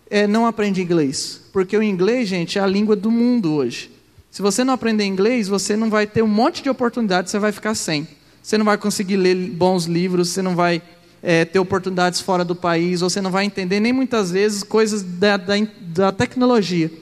é, 0.09 0.27
não 0.29 0.47
aprende 0.47 0.81
inglês. 0.81 1.41
Porque 1.53 1.77
o 1.77 1.83
inglês, 1.83 2.29
gente, 2.29 2.57
é 2.57 2.63
a 2.63 2.67
língua 2.67 2.95
do 2.95 3.11
mundo 3.11 3.55
hoje. 3.55 3.91
Se 4.31 4.41
você 4.41 4.63
não 4.63 4.75
aprender 4.75 5.05
inglês, 5.05 5.49
você 5.49 5.77
não 5.77 5.91
vai 5.91 6.07
ter 6.07 6.23
um 6.23 6.29
monte 6.29 6.63
de 6.63 6.71
oportunidades, 6.71 7.33
você 7.33 7.41
vai 7.41 7.51
ficar 7.51 7.75
sem. 7.75 8.07
Você 8.41 8.57
não 8.57 8.65
vai 8.65 8.79
conseguir 8.79 9.17
ler 9.17 9.35
bons 9.35 9.87
livros, 9.87 10.29
você 10.29 10.43
não 10.43 10.55
vai 10.55 10.81
é, 11.27 11.43
ter 11.43 11.59
oportunidades 11.59 12.21
fora 12.21 12.45
do 12.45 12.55
país, 12.55 13.01
você 13.01 13.19
não 13.19 13.31
vai 13.31 13.47
entender 13.47 13.81
nem 13.81 13.95
muitas 13.95 14.31
vezes 14.31 14.63
coisas 14.63 15.03
da, 15.03 15.39
da, 15.39 15.55
da 15.81 16.13
tecnologia. 16.13 16.93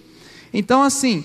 Então, 0.54 0.80
assim, 0.80 1.24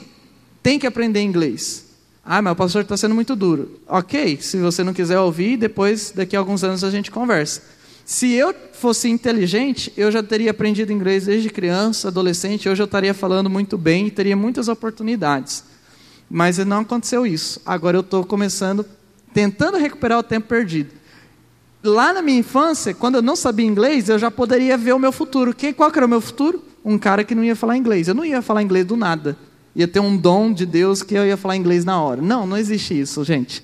tem 0.64 0.80
que 0.80 0.88
aprender 0.88 1.22
inglês. 1.22 1.86
Ah, 2.26 2.42
mas 2.42 2.54
o 2.54 2.56
pastor 2.56 2.82
está 2.82 2.98
sendo 2.98 3.14
muito 3.14 3.36
duro. 3.36 3.80
Ok, 3.88 4.40
se 4.42 4.58
você 4.58 4.84
não 4.84 4.96
quiser 4.96 5.20
ouvir, 5.20 5.58
depois, 5.58 6.12
daqui 6.14 6.36
a 6.36 6.40
alguns 6.40 6.64
anos, 6.64 6.84
a 6.84 6.90
gente 6.90 7.12
conversa. 7.12 7.62
Se 8.04 8.34
eu 8.34 8.54
fosse 8.74 9.08
inteligente, 9.08 9.94
eu 9.96 10.12
já 10.12 10.24
teria 10.24 10.50
aprendido 10.50 10.92
inglês 10.92 11.28
desde 11.28 11.52
criança, 11.52 12.08
adolescente, 12.08 12.68
hoje 12.68 12.82
eu 12.82 12.86
estaria 12.86 13.14
falando 13.14 13.50
muito 13.50 13.78
bem 13.78 14.08
e 14.08 14.12
teria 14.12 14.36
muitas 14.36 14.68
oportunidades. 14.68 15.64
Mas 16.28 16.58
não 16.58 16.80
aconteceu 16.80 17.28
isso. 17.28 17.62
Agora 17.64 17.96
eu 17.96 18.02
estou 18.02 18.26
começando, 18.26 18.84
tentando 19.34 19.78
recuperar 19.78 20.18
o 20.18 20.24
tempo 20.24 20.48
perdido 20.48 20.97
lá 21.84 22.14
na 22.14 22.22
minha 22.22 22.40
infância, 22.40 22.94
quando 22.94 23.16
eu 23.16 23.22
não 23.22 23.36
sabia 23.36 23.66
inglês, 23.66 24.10
eu 24.10 24.20
já 24.20 24.32
poderia 24.32 24.78
ver 24.78 24.94
o 24.94 25.00
meu 25.00 25.12
futuro. 25.12 25.54
Quem, 25.54 25.74
qual 25.74 25.92
que 25.92 26.00
era 26.00 26.06
o 26.06 26.10
meu 26.10 26.22
futuro? 26.22 26.64
Um 26.84 26.98
cara 26.98 27.24
que 27.24 27.36
não 27.36 27.44
ia 27.44 27.56
falar 27.56 27.78
inglês. 27.78 28.08
Eu 28.08 28.16
não 28.16 28.26
ia 28.26 28.42
falar 28.42 28.64
inglês 28.64 28.86
do 28.86 28.96
nada. 28.96 29.38
Ia 29.76 29.88
ter 29.88 30.00
um 30.00 30.18
dom 30.18 30.52
de 30.52 30.66
Deus 30.66 31.04
que 31.04 31.16
eu 31.16 31.26
ia 31.26 31.38
falar 31.38 31.56
inglês 31.56 31.86
na 31.86 32.02
hora. 32.02 32.22
Não, 32.22 32.48
não 32.48 32.58
existe 32.58 33.00
isso, 33.00 33.24
gente. 33.24 33.64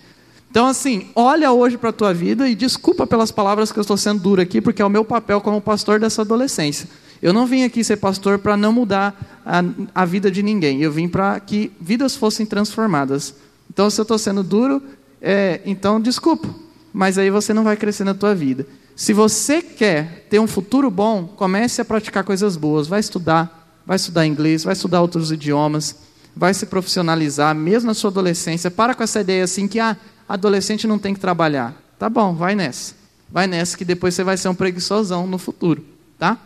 Então, 0.52 0.68
assim, 0.68 1.08
olha 1.16 1.52
hoje 1.52 1.78
para 1.78 1.90
a 1.90 1.94
tua 1.94 2.14
vida 2.14 2.48
e 2.48 2.54
desculpa 2.54 3.08
pelas 3.08 3.32
palavras 3.32 3.72
que 3.72 3.80
eu 3.80 3.82
estou 3.82 3.98
sendo 3.98 4.22
duro 4.22 4.40
aqui, 4.40 4.62
porque 4.62 4.84
é 4.84 4.86
o 4.86 4.90
meu 4.90 5.04
papel 5.04 5.42
como 5.42 5.60
pastor 5.60 6.00
dessa 6.00 6.22
adolescência. 6.22 6.88
Eu 7.20 7.34
não 7.34 7.48
vim 7.48 7.64
aqui 7.64 7.84
ser 7.84 7.98
pastor 7.98 8.38
para 8.38 8.56
não 8.56 8.72
mudar 8.72 9.42
a, 9.44 9.64
a, 9.96 10.06
vida 10.06 10.30
de 10.30 10.44
ninguém. 10.44 10.82
Eu 10.82 10.92
vim 10.92 11.08
para 11.08 11.40
que 11.40 11.72
vidas 11.82 12.16
fossem 12.16 12.46
transformadas. 12.46 13.34
Então, 13.72 13.90
se 13.90 14.00
eu 14.00 14.04
estou 14.04 14.20
sendo 14.20 14.44
duro, 14.44 14.84
é, 15.20 15.62
então 15.66 16.00
desculpa 16.00 16.63
mas 16.94 17.18
aí 17.18 17.32
você 17.32 17.54
não 17.54 17.64
vai 17.64 17.76
crescer 17.76 18.04
na 18.04 18.14
tua 18.14 18.36
vida. 18.36 18.68
Se 18.96 19.12
você 19.12 19.62
quer 19.62 20.28
ter 20.30 20.40
um 20.40 20.48
futuro 20.48 20.92
bom, 20.92 21.26
comece 21.26 21.82
a 21.82 21.86
praticar 21.86 22.24
coisas 22.24 22.56
boas. 22.56 22.88
Vai 22.88 23.00
estudar, 23.00 23.82
vai 23.86 23.96
estudar 23.96 24.28
inglês, 24.28 24.64
vai 24.64 24.74
estudar 24.74 25.02
outros 25.02 25.32
idiomas, 25.32 25.96
vai 26.36 26.54
se 26.54 26.68
profissionalizar, 26.68 27.56
mesmo 27.56 27.88
na 27.88 27.96
sua 27.96 28.12
adolescência. 28.12 28.70
Para 28.70 28.94
com 28.94 29.02
essa 29.02 29.22
ideia 29.22 29.44
assim 29.44 29.68
que 29.68 29.80
ah, 29.80 29.98
adolescente 30.30 30.86
não 30.86 31.00
tem 31.00 31.16
que 31.16 31.20
trabalhar. 31.20 31.76
Tá 31.98 32.08
bom, 32.08 32.36
vai 32.36 32.54
nessa. 32.54 32.94
Vai 33.30 33.48
nessa 33.48 33.76
que 33.76 33.84
depois 33.84 34.14
você 34.14 34.24
vai 34.24 34.38
ser 34.38 34.50
um 34.50 34.56
preguiçosão 34.56 35.26
no 35.26 35.40
futuro. 35.40 35.84
tá? 36.20 36.38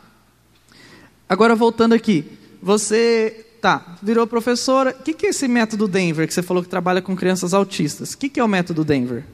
Agora 1.27 1.53
voltando 1.53 1.93
aqui, 1.93 2.25
você 2.61 3.45
tá 3.61 3.97
virou 4.01 4.25
professora. 4.25 4.95
O 4.97 5.03
que, 5.03 5.13
que 5.13 5.25
é 5.25 5.29
esse 5.29 5.47
método 5.49 5.87
Denver 5.87 6.25
que 6.25 6.33
você 6.33 6.41
falou 6.41 6.63
que 6.63 6.69
trabalha 6.69 7.01
com 7.01 7.13
crianças 7.17 7.53
autistas? 7.53 8.13
O 8.13 8.17
que, 8.17 8.29
que 8.29 8.39
é 8.39 8.43
o 8.43 8.47
método 8.47 8.85
Denver? 8.85 9.25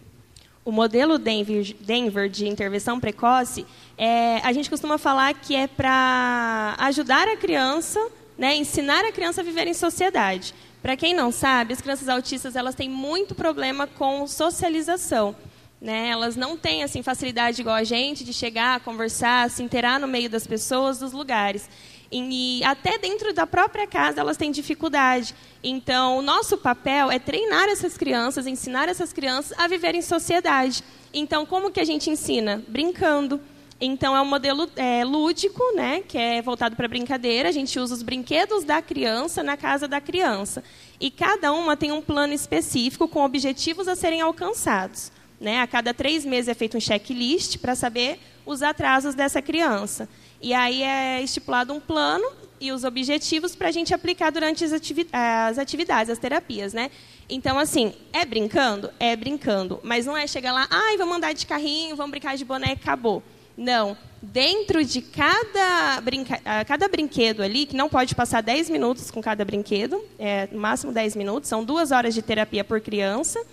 O 0.65 0.71
modelo 0.71 1.17
Denver, 1.17 1.75
Denver 1.81 2.29
de 2.29 2.47
intervenção 2.47 2.97
precoce, 2.97 3.65
é, 3.97 4.37
a 4.43 4.53
gente 4.53 4.69
costuma 4.69 4.97
falar 4.97 5.33
que 5.33 5.55
é 5.55 5.67
para 5.67 6.75
ajudar 6.79 7.27
a 7.27 7.35
criança, 7.35 7.99
né, 8.37 8.55
ensinar 8.55 9.03
a 9.03 9.11
criança 9.11 9.41
a 9.41 9.43
viver 9.43 9.67
em 9.67 9.73
sociedade. 9.73 10.53
Para 10.81 10.95
quem 10.95 11.13
não 11.13 11.31
sabe, 11.31 11.73
as 11.73 11.81
crianças 11.81 12.07
autistas 12.07 12.55
elas 12.55 12.75
têm 12.75 12.89
muito 12.89 13.35
problema 13.35 13.87
com 13.87 14.25
socialização. 14.25 15.35
Né? 15.83 16.07
Elas 16.07 16.37
não 16.37 16.55
têm 16.55 16.81
assim 16.81 17.03
facilidade 17.03 17.59
igual 17.59 17.75
a 17.75 17.83
gente 17.83 18.23
de 18.23 18.31
chegar, 18.31 18.79
conversar, 18.79 19.49
se 19.49 19.61
inteirar 19.61 19.99
no 19.99 20.07
meio 20.07 20.29
das 20.29 20.47
pessoas, 20.47 20.99
dos 20.99 21.11
lugares. 21.11 21.69
E, 22.09 22.59
e 22.59 22.63
até 22.63 22.97
dentro 22.97 23.33
da 23.33 23.45
própria 23.45 23.85
casa 23.85 24.21
elas 24.21 24.37
têm 24.37 24.49
dificuldade. 24.49 25.35
Então, 25.61 26.19
o 26.19 26.21
nosso 26.21 26.57
papel 26.57 27.11
é 27.11 27.19
treinar 27.19 27.67
essas 27.67 27.97
crianças, 27.97 28.47
ensinar 28.47 28.87
essas 28.87 29.11
crianças 29.11 29.59
a 29.59 29.67
viver 29.67 29.93
em 29.93 30.01
sociedade. 30.01 30.81
Então, 31.13 31.45
como 31.45 31.69
que 31.69 31.81
a 31.81 31.85
gente 31.85 32.09
ensina? 32.09 32.63
Brincando. 32.65 33.41
Então, 33.81 34.15
é 34.15 34.21
um 34.21 34.25
modelo 34.25 34.69
é, 34.77 35.03
lúdico, 35.03 35.61
né, 35.75 36.01
que 36.07 36.17
é 36.17 36.41
voltado 36.41 36.77
para 36.77 36.87
brincadeira. 36.87 37.49
A 37.49 37.51
gente 37.51 37.77
usa 37.77 37.93
os 37.93 38.01
brinquedos 38.01 38.63
da 38.63 38.81
criança 38.81 39.43
na 39.43 39.57
casa 39.57 39.85
da 39.85 39.99
criança. 39.99 40.63
E 40.97 41.11
cada 41.11 41.51
uma 41.51 41.75
tem 41.75 41.91
um 41.91 42.01
plano 42.01 42.31
específico 42.31 43.05
com 43.05 43.25
objetivos 43.25 43.89
a 43.89 43.97
serem 43.97 44.21
alcançados. 44.21 45.11
Né? 45.39 45.59
A 45.59 45.67
cada 45.67 45.93
três 45.93 46.25
meses 46.25 46.47
é 46.47 46.53
feito 46.53 46.77
um 46.77 46.79
checklist 46.79 47.57
para 47.57 47.75
saber 47.75 48.19
os 48.45 48.61
atrasos 48.61 49.15
dessa 49.15 49.41
criança. 49.41 50.07
E 50.41 50.53
aí 50.53 50.83
é 50.83 51.21
estipulado 51.21 51.73
um 51.73 51.79
plano 51.79 52.25
e 52.59 52.71
os 52.71 52.83
objetivos 52.83 53.55
para 53.55 53.67
a 53.67 53.71
gente 53.71 53.93
aplicar 53.93 54.29
durante 54.29 54.63
as, 54.63 54.71
as, 54.71 55.57
atividades, 55.57 56.09
as 56.09 56.17
terapias, 56.17 56.73
né? 56.73 56.91
Então, 57.29 57.59
assim, 57.59 57.93
é 58.11 58.23
brincando? 58.23 58.89
É 58.99 59.15
brincando. 59.15 59.79
Mas 59.83 60.05
não 60.05 60.15
é 60.15 60.27
chegar 60.27 60.53
lá, 60.53 60.67
ai, 60.69 60.97
vamos 60.97 61.17
andar 61.17 61.33
de 61.33 61.45
carrinho, 61.45 61.95
vamos 61.95 62.11
brincar 62.11 62.37
de 62.37 62.45
boneca, 62.45 62.81
acabou. 62.81 63.21
Não. 63.57 63.97
Dentro 64.21 64.83
de 64.83 65.01
cada, 65.01 65.99
brinca... 66.01 66.39
Ah, 66.45 66.63
cada 66.63 66.87
brinquedo 66.87 67.41
ali, 67.43 67.65
que 67.65 67.75
não 67.75 67.89
pode 67.89 68.15
passar 68.15 68.41
10 68.41 68.69
minutos 68.69 69.11
com 69.11 69.21
cada 69.21 69.43
brinquedo, 69.43 70.01
é, 70.17 70.47
no 70.51 70.59
máximo 70.59 70.91
10 70.91 71.15
minutos, 71.15 71.49
são 71.49 71.63
duas 71.63 71.91
horas 71.91 72.13
de 72.13 72.21
terapia 72.21 72.63
por 72.63 72.79
criança, 72.79 73.43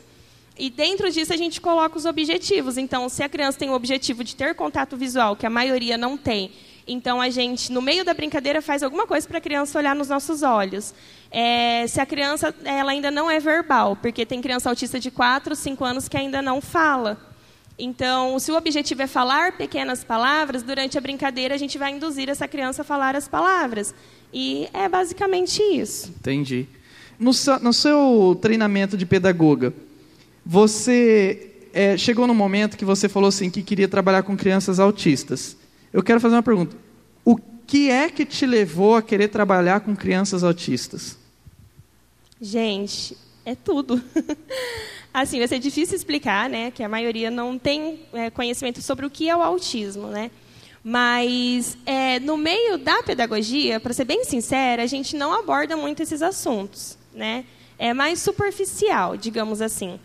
e 0.61 0.69
dentro 0.69 1.11
disso 1.11 1.33
a 1.33 1.37
gente 1.37 1.59
coloca 1.59 1.97
os 1.97 2.05
objetivos. 2.05 2.77
Então, 2.77 3.09
se 3.09 3.23
a 3.23 3.29
criança 3.31 3.59
tem 3.59 3.71
o 3.71 3.73
objetivo 3.73 4.23
de 4.23 4.37
ter 4.37 4.55
contato 4.55 4.95
visual, 4.95 5.35
que 5.35 5.47
a 5.47 5.51
maioria 5.51 5.97
não 5.97 6.19
tem, 6.19 6.53
então 6.87 7.19
a 7.19 7.31
gente, 7.31 7.73
no 7.73 7.81
meio 7.81 8.05
da 8.05 8.13
brincadeira, 8.13 8.61
faz 8.61 8.83
alguma 8.83 9.07
coisa 9.07 9.27
para 9.27 9.39
a 9.39 9.41
criança 9.41 9.79
olhar 9.79 9.95
nos 9.95 10.09
nossos 10.09 10.43
olhos. 10.43 10.93
É, 11.31 11.87
se 11.87 11.99
a 11.99 12.05
criança 12.05 12.55
ela 12.63 12.91
ainda 12.93 13.11
não 13.11 13.31
é 13.31 13.41
verbal, 13.41 13.97
porque 13.97 14.27
tem 14.27 14.43
criança 14.43 14.69
autista 14.69 15.01
de 15.01 15.11
4, 15.11 15.57
5 15.57 15.83
anos 15.83 16.09
que 16.09 16.17
ainda 16.19 16.43
não 16.43 16.61
fala. 16.61 17.19
Então, 17.79 18.39
se 18.39 18.53
o 18.53 18.57
objetivo 18.57 19.01
é 19.01 19.07
falar 19.07 19.53
pequenas 19.53 20.05
palavras, 20.05 20.63
durante 20.63 20.99
a 20.99 21.01
brincadeira 21.01 21.55
a 21.55 21.59
gente 21.59 21.79
vai 21.79 21.93
induzir 21.93 22.29
essa 22.29 22.47
criança 22.47 22.83
a 22.83 22.85
falar 22.85 23.17
as 23.17 23.27
palavras. 23.27 23.95
E 24.31 24.69
é 24.75 24.87
basicamente 24.91 25.63
isso. 25.63 26.09
Entendi. 26.19 26.67
No 27.19 27.33
seu, 27.33 27.59
no 27.61 27.73
seu 27.73 28.39
treinamento 28.43 28.97
de 28.97 29.07
pedagoga, 29.07 29.73
você 30.45 31.51
é, 31.73 31.97
chegou 31.97 32.27
no 32.27 32.35
momento 32.35 32.77
que 32.77 32.85
você 32.85 33.09
falou 33.09 33.29
assim 33.29 33.51
que 33.51 33.63
queria 33.63 33.89
trabalhar 33.89 34.23
com 34.23 34.37
crianças 34.37 34.81
autistas. 34.81 35.57
Eu 35.93 36.03
quero 36.03 36.21
fazer 36.21 36.37
uma 36.37 36.43
pergunta. 36.43 36.77
O 37.25 37.37
que 37.67 37.91
é 37.91 38.09
que 38.09 38.25
te 38.25 38.47
levou 38.47 38.97
a 38.97 39.03
querer 39.03 39.29
trabalhar 39.29 39.81
com 39.81 39.95
crianças 39.95 40.43
autistas? 40.43 41.19
Gente, 42.41 43.17
é 43.45 43.55
tudo. 43.55 44.03
assim, 45.13 45.39
vai 45.39 45.49
ser 45.49 45.59
difícil 45.59 45.97
explicar, 45.97 46.49
né? 46.49 46.71
Que 46.71 46.83
a 46.83 46.89
maioria 46.89 47.31
não 47.31 47.59
tem 47.59 48.01
é, 48.13 48.31
conhecimento 48.31 48.81
sobre 48.81 49.07
o 49.07 49.11
que 49.11 49.29
é 49.29 49.37
o 49.37 49.43
autismo, 49.43 50.09
né? 50.09 50.31
Mas 50.83 51.77
é, 51.85 52.19
no 52.21 52.37
meio 52.39 52.79
da 52.79 53.03
pedagogia, 53.03 53.79
para 53.79 53.93
ser 53.93 54.05
bem 54.05 54.25
sincera, 54.25 54.83
a 54.83 54.87
gente 54.87 55.15
não 55.15 55.33
aborda 55.33 55.77
muito 55.77 56.03
esses 56.03 56.23
assuntos, 56.23 56.97
né? 57.13 57.45
É 57.79 57.93
mais 57.93 58.21
superficial, 58.21 59.17
digamos 59.17 59.61
assim. 59.61 60.01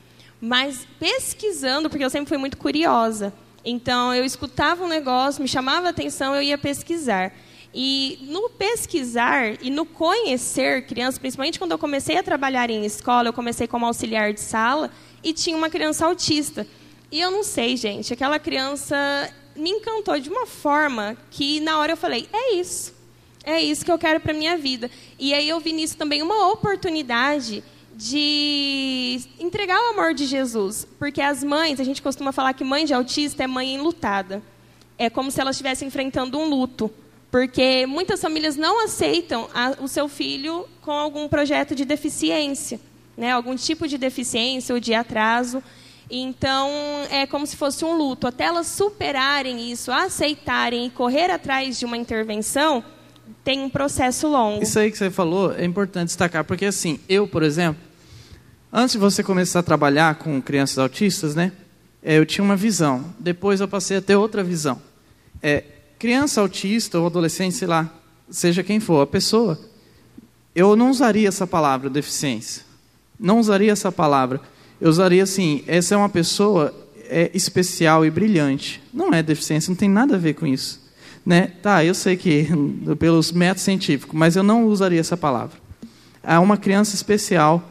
Mas 0.45 0.85
pesquisando, 0.99 1.89
porque 1.89 2.05
eu 2.05 2.09
sempre 2.09 2.29
fui 2.29 2.37
muito 2.37 2.55
curiosa. 2.55 3.33
Então, 3.65 4.13
eu 4.13 4.23
escutava 4.23 4.83
um 4.83 4.87
negócio, 4.87 5.41
me 5.41 5.47
chamava 5.47 5.87
a 5.87 5.89
atenção, 5.89 6.35
eu 6.35 6.41
ia 6.43 6.55
pesquisar. 6.55 7.33
E 7.73 8.19
no 8.29 8.47
pesquisar 8.51 9.57
e 9.59 9.71
no 9.71 9.87
conhecer 9.87 10.85
crianças, 10.85 11.17
principalmente 11.17 11.57
quando 11.57 11.71
eu 11.71 11.79
comecei 11.79 12.15
a 12.19 12.21
trabalhar 12.21 12.69
em 12.69 12.85
escola, 12.85 13.29
eu 13.29 13.33
comecei 13.33 13.65
como 13.65 13.87
auxiliar 13.87 14.33
de 14.33 14.39
sala 14.39 14.91
e 15.23 15.33
tinha 15.33 15.57
uma 15.57 15.67
criança 15.67 16.05
autista. 16.05 16.67
E 17.11 17.19
eu 17.19 17.31
não 17.31 17.43
sei, 17.43 17.75
gente, 17.75 18.13
aquela 18.13 18.37
criança 18.37 18.95
me 19.55 19.71
encantou 19.71 20.19
de 20.19 20.29
uma 20.29 20.45
forma 20.45 21.17
que 21.31 21.59
na 21.59 21.79
hora 21.79 21.93
eu 21.93 21.97
falei: 21.97 22.29
é 22.31 22.53
isso. 22.53 22.93
É 23.43 23.59
isso 23.59 23.83
que 23.83 23.91
eu 23.91 23.97
quero 23.97 24.19
para 24.19 24.31
minha 24.31 24.55
vida. 24.57 24.91
E 25.17 25.33
aí 25.33 25.49
eu 25.49 25.59
vi 25.59 25.73
nisso 25.73 25.97
também 25.97 26.21
uma 26.21 26.51
oportunidade 26.51 27.63
de 27.95 29.21
entregar 29.39 29.79
o 29.79 29.93
amor 29.93 30.13
de 30.13 30.25
Jesus. 30.25 30.85
Porque 30.99 31.21
as 31.21 31.43
mães, 31.43 31.79
a 31.79 31.83
gente 31.83 32.01
costuma 32.01 32.31
falar 32.31 32.53
que 32.53 32.63
mãe 32.63 32.85
de 32.85 32.93
autista 32.93 33.43
é 33.43 33.47
mãe 33.47 33.73
enlutada. 33.73 34.43
É 34.97 35.09
como 35.09 35.31
se 35.31 35.39
ela 35.39 35.51
estivesse 35.51 35.85
enfrentando 35.85 36.37
um 36.37 36.45
luto. 36.49 36.91
Porque 37.31 37.85
muitas 37.85 38.21
famílias 38.21 38.55
não 38.55 38.83
aceitam 38.83 39.49
a, 39.53 39.75
o 39.81 39.87
seu 39.87 40.07
filho 40.07 40.67
com 40.81 40.91
algum 40.91 41.27
projeto 41.27 41.75
de 41.75 41.83
deficiência, 41.83 42.79
né? 43.17 43.31
algum 43.31 43.55
tipo 43.55 43.87
de 43.87 43.97
deficiência 43.97 44.73
ou 44.73 44.79
de 44.79 44.93
atraso. 44.93 45.61
Então, 46.09 46.69
é 47.09 47.25
como 47.25 47.45
se 47.47 47.57
fosse 47.57 47.83
um 47.83 47.93
luto. 47.93 48.27
Até 48.27 48.45
elas 48.45 48.67
superarem 48.67 49.71
isso, 49.71 49.91
aceitarem 49.91 50.85
e 50.85 50.89
correr 50.89 51.31
atrás 51.31 51.79
de 51.79 51.85
uma 51.85 51.97
intervenção, 51.97 52.83
tem 53.43 53.61
um 53.61 53.69
processo 53.69 54.27
longo. 54.27 54.63
Isso 54.63 54.79
aí 54.79 54.91
que 54.91 54.97
você 54.97 55.11
falou 55.11 55.53
é 55.53 55.63
importante 55.63 56.07
destacar, 56.07 56.43
porque 56.43 56.65
assim, 56.65 56.99
eu, 57.07 57.27
por 57.27 57.43
exemplo, 57.43 57.81
antes 58.71 58.93
de 58.93 58.97
você 58.97 59.23
começar 59.23 59.59
a 59.59 59.63
trabalhar 59.63 60.15
com 60.15 60.41
crianças 60.41 60.77
autistas, 60.77 61.35
né, 61.35 61.51
é, 62.03 62.17
eu 62.17 62.25
tinha 62.25 62.43
uma 62.43 62.55
visão. 62.55 63.05
Depois 63.19 63.59
eu 63.61 63.67
passei 63.67 63.97
a 63.97 64.01
ter 64.01 64.15
outra 64.15 64.43
visão. 64.43 64.81
É, 65.41 65.63
criança 65.97 66.41
autista 66.41 66.99
ou 66.99 67.07
adolescente, 67.07 67.55
sei 67.55 67.67
lá, 67.67 67.91
seja 68.29 68.63
quem 68.63 68.79
for, 68.79 69.01
a 69.01 69.07
pessoa, 69.07 69.59
eu 70.53 70.75
não 70.75 70.89
usaria 70.89 71.27
essa 71.27 71.47
palavra 71.47 71.89
deficiência. 71.89 72.63
Não 73.19 73.39
usaria 73.39 73.71
essa 73.71 73.91
palavra. 73.91 74.39
Eu 74.79 74.89
usaria 74.89 75.23
assim, 75.23 75.63
essa 75.67 75.95
é 75.95 75.97
uma 75.97 76.09
pessoa 76.09 76.73
é, 77.09 77.31
especial 77.33 78.05
e 78.05 78.11
brilhante. 78.11 78.81
Não 78.93 79.13
é 79.13 79.23
deficiência, 79.23 79.69
não 79.71 79.75
tem 79.75 79.89
nada 79.89 80.15
a 80.15 80.19
ver 80.19 80.33
com 80.33 80.45
isso. 80.45 80.84
Né? 81.25 81.47
Tá, 81.61 81.83
eu 81.83 81.95
sei 81.95 82.15
que 82.15 82.47
pelos 82.99 83.31
métodos 83.31 83.63
científicos, 83.63 84.17
mas 84.17 84.35
eu 84.35 84.43
não 84.43 84.65
usaria 84.65 84.99
essa 84.99 85.17
palavra. 85.17 85.57
É 86.21 86.37
uma 86.37 86.57
criança 86.57 86.95
especial, 86.95 87.63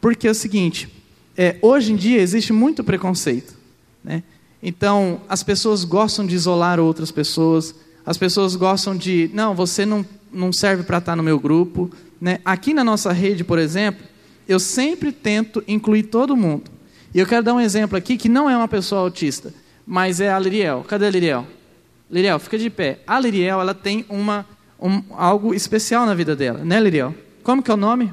porque 0.00 0.26
é 0.26 0.30
o 0.30 0.34
seguinte: 0.34 0.88
é, 1.36 1.56
hoje 1.60 1.92
em 1.92 1.96
dia 1.96 2.20
existe 2.20 2.52
muito 2.52 2.82
preconceito. 2.82 3.54
Né? 4.02 4.22
Então, 4.62 5.20
as 5.28 5.42
pessoas 5.42 5.84
gostam 5.84 6.26
de 6.26 6.34
isolar 6.34 6.80
outras 6.80 7.10
pessoas, 7.10 7.74
as 8.06 8.16
pessoas 8.16 8.56
gostam 8.56 8.96
de, 8.96 9.30
não, 9.34 9.54
você 9.54 9.84
não, 9.84 10.04
não 10.32 10.52
serve 10.52 10.82
para 10.82 10.98
estar 10.98 11.16
no 11.16 11.22
meu 11.22 11.38
grupo. 11.38 11.90
Né? 12.20 12.38
Aqui 12.44 12.72
na 12.72 12.82
nossa 12.82 13.12
rede, 13.12 13.44
por 13.44 13.58
exemplo, 13.58 14.06
eu 14.48 14.58
sempre 14.58 15.12
tento 15.12 15.62
incluir 15.68 16.04
todo 16.04 16.36
mundo. 16.36 16.70
E 17.14 17.18
eu 17.18 17.26
quero 17.26 17.44
dar 17.44 17.54
um 17.54 17.60
exemplo 17.60 17.96
aqui 17.96 18.16
que 18.16 18.28
não 18.28 18.48
é 18.48 18.56
uma 18.56 18.68
pessoa 18.68 19.02
autista, 19.02 19.52
mas 19.86 20.20
é 20.20 20.32
a 20.32 20.38
Liriel. 20.38 20.84
Cadê 20.88 21.06
a 21.06 21.10
Liriel? 21.10 21.46
Liriel, 22.10 22.38
fica 22.38 22.58
de 22.58 22.70
pé. 22.70 23.00
A 23.06 23.18
Liriel, 23.18 23.60
ela 23.60 23.74
tem 23.74 24.04
uma, 24.08 24.46
um, 24.80 25.02
algo 25.10 25.54
especial 25.54 26.06
na 26.06 26.14
vida 26.14 26.36
dela, 26.36 26.64
né, 26.64 26.78
Liriel? 26.80 27.14
Como 27.42 27.62
que 27.62 27.70
é 27.70 27.74
o 27.74 27.76
nome? 27.76 28.12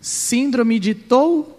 Síndrome 0.00 0.78
de 0.78 0.94
Tourette. 0.94 1.56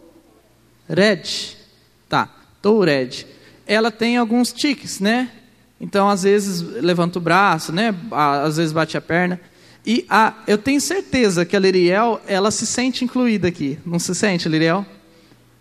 Tá, 2.09 2.29
Tourette. 2.61 3.27
Ela 3.65 3.91
tem 3.91 4.17
alguns 4.17 4.51
tiques, 4.51 4.99
né? 4.99 5.31
Então, 5.79 6.09
às 6.09 6.23
vezes, 6.23 6.61
levanta 6.61 7.19
o 7.19 7.21
braço, 7.21 7.71
né? 7.71 7.95
Às 8.11 8.57
vezes, 8.57 8.71
bate 8.71 8.97
a 8.97 9.01
perna. 9.01 9.39
E 9.85 10.05
a, 10.09 10.33
eu 10.47 10.57
tenho 10.57 10.79
certeza 10.79 11.45
que 11.45 11.55
a 11.55 11.59
Liriel, 11.59 12.21
ela 12.25 12.51
se 12.51 12.65
sente 12.65 13.03
incluída 13.03 13.47
aqui. 13.47 13.77
Não 13.85 13.99
se 13.99 14.15
sente, 14.15 14.47
Liriel? 14.47 14.85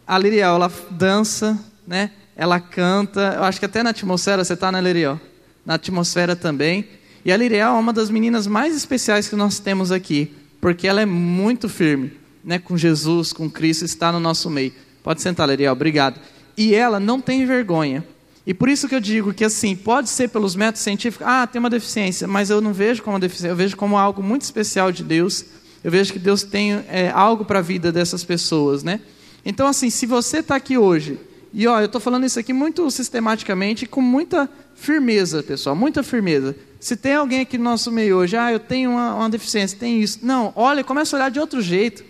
A 0.07 0.17
Liriel, 0.19 0.55
ela 0.55 0.73
dança, 0.91 1.59
né? 1.87 2.13
Ela 2.37 2.59
canta, 2.59 3.35
eu 3.37 3.45
acho 3.45 3.59
que 3.59 3.67
até 3.67 3.83
na 3.83 3.91
atmosfera, 3.91 4.45
você 4.45 4.55
está 4.55 4.73
na 4.73 4.81
Liriel? 4.81 5.21
Na 5.65 5.75
atmosfera 5.75 6.35
também. 6.35 6.89
E 7.25 7.31
a 7.31 7.37
Liriel 7.37 7.69
é 7.69 7.79
uma 7.79 7.93
das 7.93 8.11
meninas 8.11 8.47
mais 8.47 8.75
especiais 8.75 9.29
que 9.29 9.37
nós 9.37 9.59
temos 9.59 9.93
aqui, 9.93 10.33
porque 10.61 10.89
ela 10.89 11.01
é 11.01 11.07
muito 11.07 11.69
firme, 11.69 12.13
né, 12.45 12.59
com 12.59 12.77
Jesus, 12.77 13.33
com 13.33 13.51
Cristo, 13.51 13.85
está 13.85 14.11
no 14.11 14.19
nosso 14.19 14.51
meio. 14.51 14.73
Pode 15.03 15.21
sentar, 15.21 15.49
Liriel, 15.49 15.73
obrigado. 15.73 16.19
E 16.57 16.75
ela 16.75 16.99
não 16.99 17.21
tem 17.21 17.47
vergonha. 17.47 18.05
E 18.47 18.53
por 18.53 18.69
isso 18.69 18.89
que 18.89 18.95
eu 18.95 19.01
digo 19.01 19.33
que 19.33 19.45
assim, 19.45 19.77
pode 19.77 20.09
ser 20.09 20.29
pelos 20.29 20.57
métodos 20.57 20.83
científicos, 20.83 21.27
ah, 21.27 21.47
tem 21.47 21.61
uma 21.61 21.71
deficiência, 21.71 22.27
mas 22.27 22.51
eu 22.51 22.61
não 22.61 22.73
vejo 22.73 23.03
como 23.03 23.15
uma 23.15 23.21
deficiência, 23.21 23.53
eu 23.53 23.57
vejo 23.57 23.77
como 23.77 23.97
algo 23.97 24.23
muito 24.23 24.43
especial 24.43 24.91
de 24.91 25.05
Deus. 25.05 25.45
Eu 25.85 25.91
vejo 25.91 26.13
que 26.13 26.19
Deus 26.19 26.43
tem 26.43 26.73
é, 26.89 27.11
algo 27.13 27.45
para 27.45 27.59
a 27.59 27.63
vida 27.63 27.91
dessas 27.91 28.25
pessoas, 28.25 28.83
né? 28.85 29.01
Então, 29.45 29.67
assim, 29.67 29.91
se 29.91 30.07
você 30.07 30.39
está 30.39 30.55
aqui 30.55 30.79
hoje, 30.79 31.19
e 31.53 31.67
ó, 31.67 31.81
eu 31.81 31.87
estou 31.87 32.01
falando 32.01 32.25
isso 32.25 32.39
aqui 32.39 32.53
muito 32.53 32.91
sistematicamente, 32.91 33.87
com 33.87 34.01
muita 34.01 34.49
firmeza, 34.75 35.43
pessoal, 35.43 35.77
muita 35.77 36.03
firmeza. 36.03 36.57
Se 36.81 36.97
tem 36.97 37.15
alguém 37.15 37.41
aqui 37.41 37.59
no 37.59 37.65
nosso 37.65 37.93
meio 37.93 38.17
hoje, 38.17 38.37
ah, 38.37 38.51
eu 38.51 38.59
tenho 38.59 38.93
uma, 38.93 39.15
uma 39.15 39.31
deficiência, 39.31 39.79
tem 39.79 40.03
isso. 40.03 40.21
Não, 40.23 40.53
olha, 40.57 40.83
começa 40.83 41.15
a 41.15 41.19
olhar 41.19 41.31
de 41.31 41.39
outro 41.39 41.61
jeito. 41.61 42.03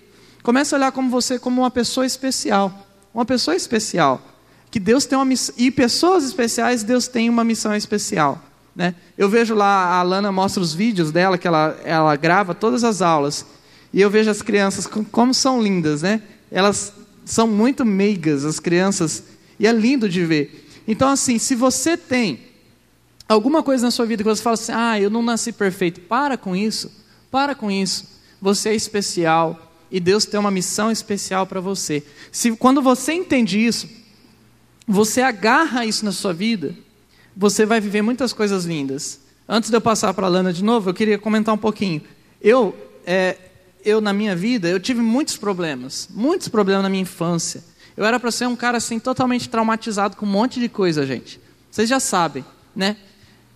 Começa 0.43 0.75
a 0.75 0.79
olhar 0.79 0.93
como 0.93 1.11
você 1.11 1.39
como 1.39 1.61
uma 1.63 1.71
pessoa 1.71 2.07
especial. 2.07 2.87
Uma 3.13 3.25
pessoa 3.25 3.55
especial. 3.55 4.21
Que 4.71 4.81
Deus 4.81 5.05
tem 5.05 5.19
uma 5.19 5.25
missão. 5.25 5.55
E 5.59 5.71
pessoas 5.71 6.25
especiais, 6.25 6.83
Deus 6.83 7.07
tem 7.07 7.29
uma 7.29 7.45
missão 7.45 7.75
especial. 7.77 8.43
Né? 8.75 8.95
Eu 9.19 9.29
vejo 9.29 9.55
lá, 9.55 9.67
a 9.67 9.99
Alana 9.99 10.33
mostra 10.33 10.63
os 10.63 10.73
vídeos 10.73 11.13
dela, 11.13 11.37
que 11.37 11.47
ela, 11.47 11.79
ela 11.85 12.17
grava 12.17 12.55
todas 12.55 12.83
as 12.83 13.03
aulas. 13.03 13.45
E 13.93 14.01
eu 14.01 14.09
vejo 14.09 14.31
as 14.31 14.41
crianças 14.41 14.87
como 14.87 15.35
são 15.35 15.63
lindas, 15.63 16.01
né? 16.01 16.23
Elas 16.51 16.95
são 17.25 17.47
muito 17.47 17.85
meigas, 17.85 18.45
as 18.45 18.59
crianças. 18.59 19.25
E 19.63 19.67
é 19.69 19.73
lindo 19.73 20.09
de 20.09 20.25
ver. 20.27 20.83
Então, 20.89 21.09
assim, 21.09 21.39
se 21.39 21.55
você 21.55 21.97
tem 21.97 22.41
alguma 23.29 23.63
coisa 23.63 23.85
na 23.87 23.93
sua 23.93 24.05
vida 24.05 24.25
que 24.25 24.29
você 24.29 24.43
fala 24.43 24.55
assim, 24.55 24.73
ah, 24.75 25.01
eu 25.01 25.09
não 25.09 25.23
nasci 25.23 25.53
perfeito, 25.53 26.01
para 26.01 26.37
com 26.37 26.57
isso. 26.57 26.91
Para 27.31 27.55
com 27.55 27.71
isso. 27.71 28.09
Você 28.41 28.71
é 28.71 28.75
especial 28.75 29.73
e 29.89 30.01
Deus 30.01 30.25
tem 30.25 30.41
uma 30.41 30.51
missão 30.51 30.91
especial 30.91 31.47
para 31.47 31.61
você. 31.61 32.03
Se 32.33 32.51
quando 32.57 32.83
você 32.83 33.13
entende 33.13 33.65
isso, 33.65 33.89
você 34.85 35.23
agarra 35.23 35.87
isso 35.87 36.05
na 36.05 36.11
sua 36.11 36.33
vida, 36.33 36.75
você 37.37 37.65
vai 37.65 37.81
viver 37.81 38.03
muitas 38.03 38.33
coisas 38.33 38.65
lindas. 38.65 39.21
Antes 39.49 39.71
de 39.71 39.77
eu 39.77 39.81
passar 39.81 40.13
para 40.13 40.27
a 40.27 40.31
Lana 40.31 40.53
de 40.53 40.65
novo, 40.65 40.91
eu 40.91 40.95
queria 40.95 41.19
comentar 41.19 41.55
um 41.55 41.59
pouquinho. 41.59 42.03
Eu, 42.41 42.75
é, 43.07 43.37
eu 43.85 44.01
na 44.01 44.13
minha 44.13 44.35
vida, 44.35 44.69
eu 44.69 44.81
tive 44.81 45.01
muitos 45.01 45.37
problemas, 45.37 46.09
muitos 46.11 46.49
problemas 46.49 46.83
na 46.83 46.89
minha 46.89 47.03
infância. 47.03 47.63
Eu 47.97 48.05
era 48.05 48.19
para 48.19 48.31
ser 48.31 48.47
um 48.47 48.57
cara 48.57 48.79
assim 48.79 48.99
totalmente 48.99 49.49
traumatizado 49.49 50.17
com 50.17 50.27
um 50.27 50.31
monte 50.31 50.59
de 50.59 50.69
coisa, 50.69 51.07
gente. 51.07 51.41
Vocês 51.71 51.89
já 51.89 52.01
sabem, 52.01 52.45
né? 52.75 52.97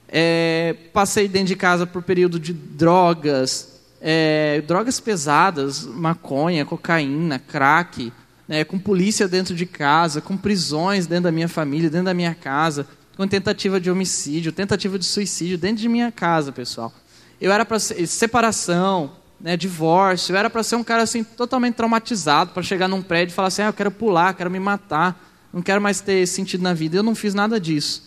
É, 0.08 0.76
passei 0.92 1.26
dentro 1.26 1.48
de 1.48 1.56
casa 1.56 1.86
por 1.86 2.02
período 2.02 2.38
de 2.38 2.52
drogas, 2.52 3.80
é, 4.00 4.62
drogas 4.66 5.00
pesadas, 5.00 5.84
maconha, 5.84 6.64
cocaína, 6.64 7.38
crack, 7.38 8.12
né, 8.46 8.64
com 8.64 8.78
polícia 8.78 9.26
dentro 9.26 9.54
de 9.54 9.66
casa, 9.66 10.20
com 10.20 10.36
prisões 10.36 11.06
dentro 11.06 11.24
da 11.24 11.32
minha 11.32 11.48
família, 11.48 11.90
dentro 11.90 12.06
da 12.06 12.14
minha 12.14 12.34
casa, 12.34 12.86
com 13.16 13.26
tentativa 13.26 13.80
de 13.80 13.90
homicídio, 13.90 14.52
tentativa 14.52 14.98
de 14.98 15.04
suicídio 15.04 15.58
dentro 15.58 15.78
de 15.78 15.88
minha 15.88 16.12
casa, 16.12 16.52
pessoal. 16.52 16.92
Eu 17.40 17.50
era 17.50 17.64
para 17.64 17.78
separação, 17.78 19.12
né, 19.40 19.56
divórcio, 19.56 20.32
eu 20.32 20.38
era 20.38 20.48
para 20.48 20.62
ser 20.62 20.76
um 20.76 20.84
cara 20.84 21.02
assim 21.02 21.22
totalmente 21.22 21.74
traumatizado, 21.74 22.52
para 22.52 22.62
chegar 22.62 22.88
num 22.88 23.02
prédio 23.02 23.32
e 23.32 23.34
falar 23.34 23.48
assim, 23.48 23.62
ah, 23.62 23.66
eu 23.66 23.72
quero 23.72 23.90
pular, 23.90 24.34
quero 24.34 24.50
me 24.50 24.58
matar, 24.58 25.22
não 25.52 25.62
quero 25.62 25.80
mais 25.80 26.00
ter 26.00 26.26
sentido 26.26 26.62
na 26.62 26.74
vida. 26.74 26.96
Eu 26.96 27.02
não 27.02 27.14
fiz 27.14 27.34
nada 27.34 27.60
disso. 27.60 28.02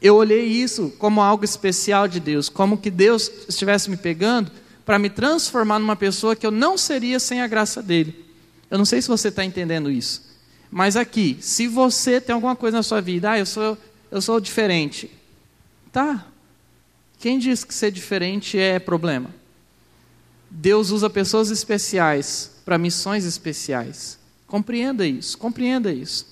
Eu 0.00 0.14
olhei 0.14 0.44
isso 0.46 0.92
como 0.98 1.20
algo 1.20 1.44
especial 1.44 2.06
de 2.06 2.20
Deus, 2.20 2.48
como 2.48 2.78
que 2.78 2.90
Deus 2.90 3.30
estivesse 3.48 3.90
me 3.90 3.96
pegando 3.96 4.50
para 4.84 4.98
me 4.98 5.10
transformar 5.10 5.78
numa 5.78 5.96
pessoa 5.96 6.36
que 6.36 6.46
eu 6.46 6.50
não 6.50 6.78
seria 6.78 7.18
sem 7.18 7.40
a 7.40 7.46
graça 7.46 7.82
dele. 7.82 8.24
Eu 8.70 8.78
não 8.78 8.84
sei 8.84 9.02
se 9.02 9.08
você 9.08 9.28
está 9.28 9.44
entendendo 9.44 9.90
isso. 9.90 10.22
Mas 10.70 10.96
aqui, 10.96 11.36
se 11.40 11.66
você 11.66 12.20
tem 12.20 12.34
alguma 12.34 12.54
coisa 12.54 12.76
na 12.76 12.82
sua 12.82 13.00
vida, 13.00 13.32
ah, 13.32 13.38
eu 13.38 13.46
sou, 13.46 13.76
eu 14.10 14.20
sou 14.20 14.40
diferente. 14.40 15.10
Tá. 15.92 16.26
Quem 17.18 17.38
diz 17.38 17.64
que 17.64 17.74
ser 17.74 17.90
diferente 17.90 18.58
é 18.58 18.78
problema? 18.78 19.37
Deus 20.50 20.90
usa 20.90 21.10
pessoas 21.10 21.50
especiais 21.50 22.50
para 22.64 22.78
missões 22.78 23.24
especiais. 23.24 24.18
Compreenda 24.46 25.06
isso, 25.06 25.36
compreenda 25.36 25.92
isso. 25.92 26.26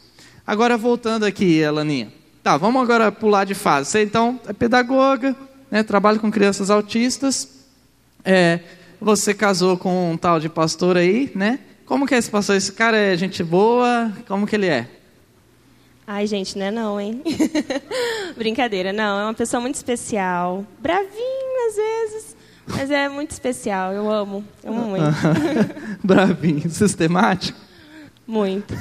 Agora 0.47 0.77
voltando 0.77 1.25
aqui, 1.25 1.59
Elaninha. 1.59 2.13
Tá, 2.43 2.57
vamos 2.57 2.83
agora 2.83 3.11
pular 3.11 3.45
de 3.45 3.55
fase. 3.55 3.91
Você 3.91 4.03
então 4.03 4.41
é 4.47 4.53
pedagoga, 4.53 5.35
né, 5.71 5.83
trabalha 5.83 6.19
com 6.19 6.31
crianças 6.31 6.71
autistas. 6.71 7.49
É, 8.25 8.61
você 9.01 9.35
casou 9.35 9.77
com 9.77 10.13
um 10.13 10.17
tal 10.17 10.41
de 10.41 10.49
pastor 10.49 10.97
aí, 10.97 11.31
né? 11.35 11.61
Como 11.85 12.07
que 12.07 12.15
é 12.15 12.19
esse 12.19 12.31
pastor? 12.31 12.57
Esse 12.57 12.73
cara 12.73 12.97
é 12.97 13.17
gente 13.17 13.43
boa? 13.45 14.13
Como 14.27 14.47
que 14.47 14.57
ele 14.57 14.67
é? 14.67 14.89
Ai, 16.07 16.27
gente, 16.27 16.57
não 16.57 16.67
é 16.67 16.71
não, 16.71 17.01
hein? 17.01 17.23
Brincadeira, 18.37 18.93
não. 18.93 19.21
É 19.21 19.25
uma 19.25 19.35
pessoa 19.35 19.61
muito 19.61 19.75
especial. 19.75 20.65
Bravinho, 20.79 21.69
às 21.69 21.77
vezes. 21.77 22.36
Mas 22.67 22.91
é 22.91 23.09
muito 23.09 23.31
especial. 23.31 23.93
Eu 23.93 24.11
amo. 24.11 24.45
Eu 24.63 24.73
amo 24.73 24.87
muito. 24.87 25.05
Bravinho. 26.03 26.69
Sistemático? 26.71 27.59
Muito. 28.27 28.75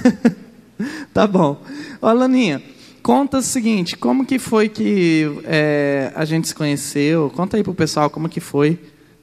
tá 1.13 1.27
bom. 1.27 1.61
Ó, 2.01 2.11
Laninha, 2.11 2.61
conta 3.03 3.37
o 3.37 3.41
seguinte. 3.41 3.95
Como 3.95 4.25
que 4.25 4.39
foi 4.39 4.69
que 4.69 5.25
é, 5.43 6.11
a 6.15 6.25
gente 6.25 6.47
se 6.47 6.55
conheceu? 6.55 7.31
Conta 7.35 7.57
aí 7.57 7.63
pro 7.63 7.73
pessoal 7.73 8.09
como 8.09 8.27
que 8.27 8.39
foi 8.39 8.79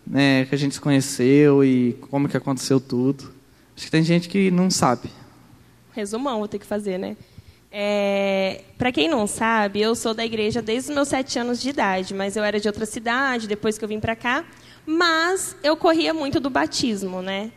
né, 0.06 0.44
que 0.46 0.54
a 0.54 0.58
gente 0.58 0.74
se 0.74 0.80
conheceu 0.80 1.64
e 1.64 1.94
como 2.10 2.28
que 2.28 2.36
aconteceu 2.36 2.80
tudo. 2.80 3.32
Acho 3.76 3.86
que 3.86 3.90
tem 3.90 4.02
gente 4.02 4.28
que 4.28 4.50
não 4.50 4.70
sabe. 4.70 5.10
Resumão, 5.92 6.38
vou 6.38 6.48
ter 6.48 6.58
que 6.58 6.66
fazer, 6.66 6.98
né? 6.98 7.16
É, 7.74 8.60
para 8.76 8.92
quem 8.92 9.08
não 9.08 9.26
sabe, 9.26 9.80
eu 9.80 9.94
sou 9.94 10.12
da 10.12 10.24
igreja 10.24 10.60
desde 10.60 10.90
os 10.90 10.94
meus 10.94 11.08
sete 11.08 11.38
anos 11.38 11.60
de 11.60 11.70
idade, 11.70 12.12
mas 12.12 12.36
eu 12.36 12.44
era 12.44 12.60
de 12.60 12.68
outra 12.68 12.84
cidade 12.84 13.48
depois 13.48 13.78
que 13.78 13.84
eu 13.84 13.88
vim 13.88 13.98
para 13.98 14.14
cá. 14.14 14.44
Mas 14.84 15.56
eu 15.62 15.76
corria 15.76 16.12
muito 16.12 16.38
do 16.38 16.50
batismo, 16.50 17.22
né? 17.22 17.50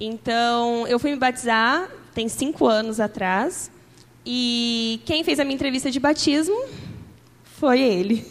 Então, 0.00 0.86
eu 0.86 0.98
fui 0.98 1.10
me 1.10 1.16
batizar 1.16 1.90
tem 2.18 2.28
cinco 2.28 2.66
anos 2.66 2.98
atrás. 2.98 3.70
E 4.26 5.00
quem 5.04 5.22
fez 5.22 5.38
a 5.38 5.44
minha 5.44 5.54
entrevista 5.54 5.88
de 5.88 6.00
batismo 6.00 6.64
foi 7.44 7.80
ele. 7.80 8.26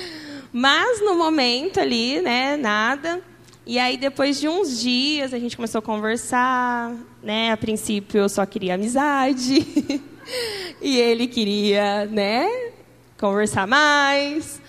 Mas 0.50 1.02
no 1.02 1.14
momento 1.16 1.78
ali, 1.78 2.22
né, 2.22 2.56
nada. 2.56 3.20
E 3.66 3.78
aí 3.78 3.98
depois 3.98 4.40
de 4.40 4.48
uns 4.48 4.80
dias 4.80 5.34
a 5.34 5.38
gente 5.38 5.54
começou 5.54 5.80
a 5.80 5.82
conversar, 5.82 6.94
né? 7.22 7.52
A 7.52 7.58
princípio 7.58 8.18
eu 8.20 8.28
só 8.28 8.46
queria 8.46 8.74
amizade. 8.74 9.66
e 10.80 10.98
ele 10.98 11.26
queria, 11.26 12.06
né, 12.06 12.48
conversar 13.18 13.66
mais. 13.66 14.60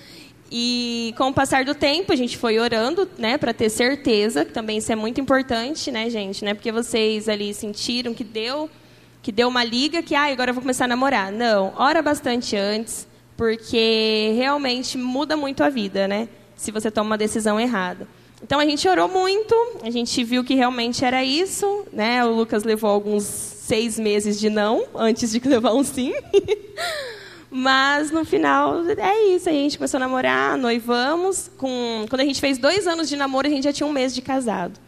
E 0.52 1.14
com 1.18 1.30
o 1.30 1.34
passar 1.34 1.66
do 1.66 1.76
tempo, 1.76 2.14
a 2.14 2.16
gente 2.16 2.38
foi 2.38 2.58
orando, 2.58 3.08
né, 3.18 3.38
para 3.38 3.54
ter 3.54 3.70
certeza, 3.70 4.46
que 4.46 4.54
também 4.54 4.78
isso 4.78 4.92
é 4.92 4.96
muito 4.96 5.20
importante, 5.20 5.92
né, 5.92 6.10
gente, 6.10 6.44
né? 6.46 6.54
Porque 6.54 6.72
vocês 6.72 7.28
ali 7.28 7.54
sentiram 7.54 8.14
que 8.14 8.24
deu 8.24 8.70
que 9.22 9.32
deu 9.32 9.50
uma 9.50 9.64
liga 9.64 10.02
que 10.02 10.16
ah, 10.16 10.32
agora 10.32 10.52
eu 10.52 10.54
vou 10.54 10.62
começar 10.62 10.86
a 10.86 10.88
namorar. 10.88 11.34
Não, 11.34 11.74
ora 11.76 12.02
bastante 12.02 12.56
antes 12.56 13.06
porque 13.36 14.34
realmente 14.36 14.98
muda 14.98 15.38
muito 15.38 15.64
a 15.64 15.70
vida, 15.70 16.08
né? 16.08 16.28
Se 16.56 16.72
você 16.72 16.90
toma 16.90 17.12
uma 17.12 17.18
decisão 17.18 17.60
errada. 17.60 18.08
Então 18.42 18.60
a 18.60 18.66
gente 18.66 18.88
orou 18.88 19.08
muito, 19.08 19.56
a 19.82 19.90
gente 19.90 20.24
viu 20.24 20.44
que 20.44 20.54
realmente 20.54 21.04
era 21.04 21.24
isso, 21.24 21.86
né? 21.92 22.24
O 22.24 22.30
Lucas 22.30 22.64
levou 22.64 22.90
alguns 22.90 23.24
seis 23.24 23.98
meses 23.98 24.40
de 24.40 24.50
não 24.50 24.86
antes 24.96 25.32
de 25.32 25.40
levar 25.48 25.74
um 25.74 25.84
sim. 25.84 26.14
Mas 27.50 28.12
no 28.12 28.24
final 28.24 28.84
é 28.86 29.30
isso, 29.30 29.50
a 29.50 29.52
gente 29.52 29.78
começou 29.78 29.98
a 29.98 30.02
namorar, 30.02 30.58
noivamos. 30.58 31.50
Com... 31.58 32.06
Quando 32.10 32.22
a 32.22 32.26
gente 32.26 32.40
fez 32.40 32.58
dois 32.58 32.86
anos 32.88 33.10
de 33.10 33.16
namoro, 33.16 33.48
a 33.48 33.50
gente 33.50 33.64
já 33.64 33.74
tinha 33.74 33.88
um 33.88 33.92
mês 33.92 34.14
de 34.14 34.22
casado. 34.22 34.80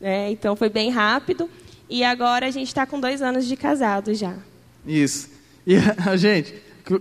Né? 0.00 0.30
Então 0.30 0.54
foi 0.54 0.68
bem 0.68 0.90
rápido. 0.90 1.48
E 1.88 2.04
agora 2.04 2.46
a 2.46 2.50
gente 2.50 2.68
está 2.68 2.84
com 2.86 3.00
dois 3.00 3.22
anos 3.22 3.46
de 3.46 3.56
casado 3.56 4.14
já. 4.14 4.34
Isso. 4.86 5.28
E 5.66 5.76
a 6.06 6.14
gente, 6.18 6.54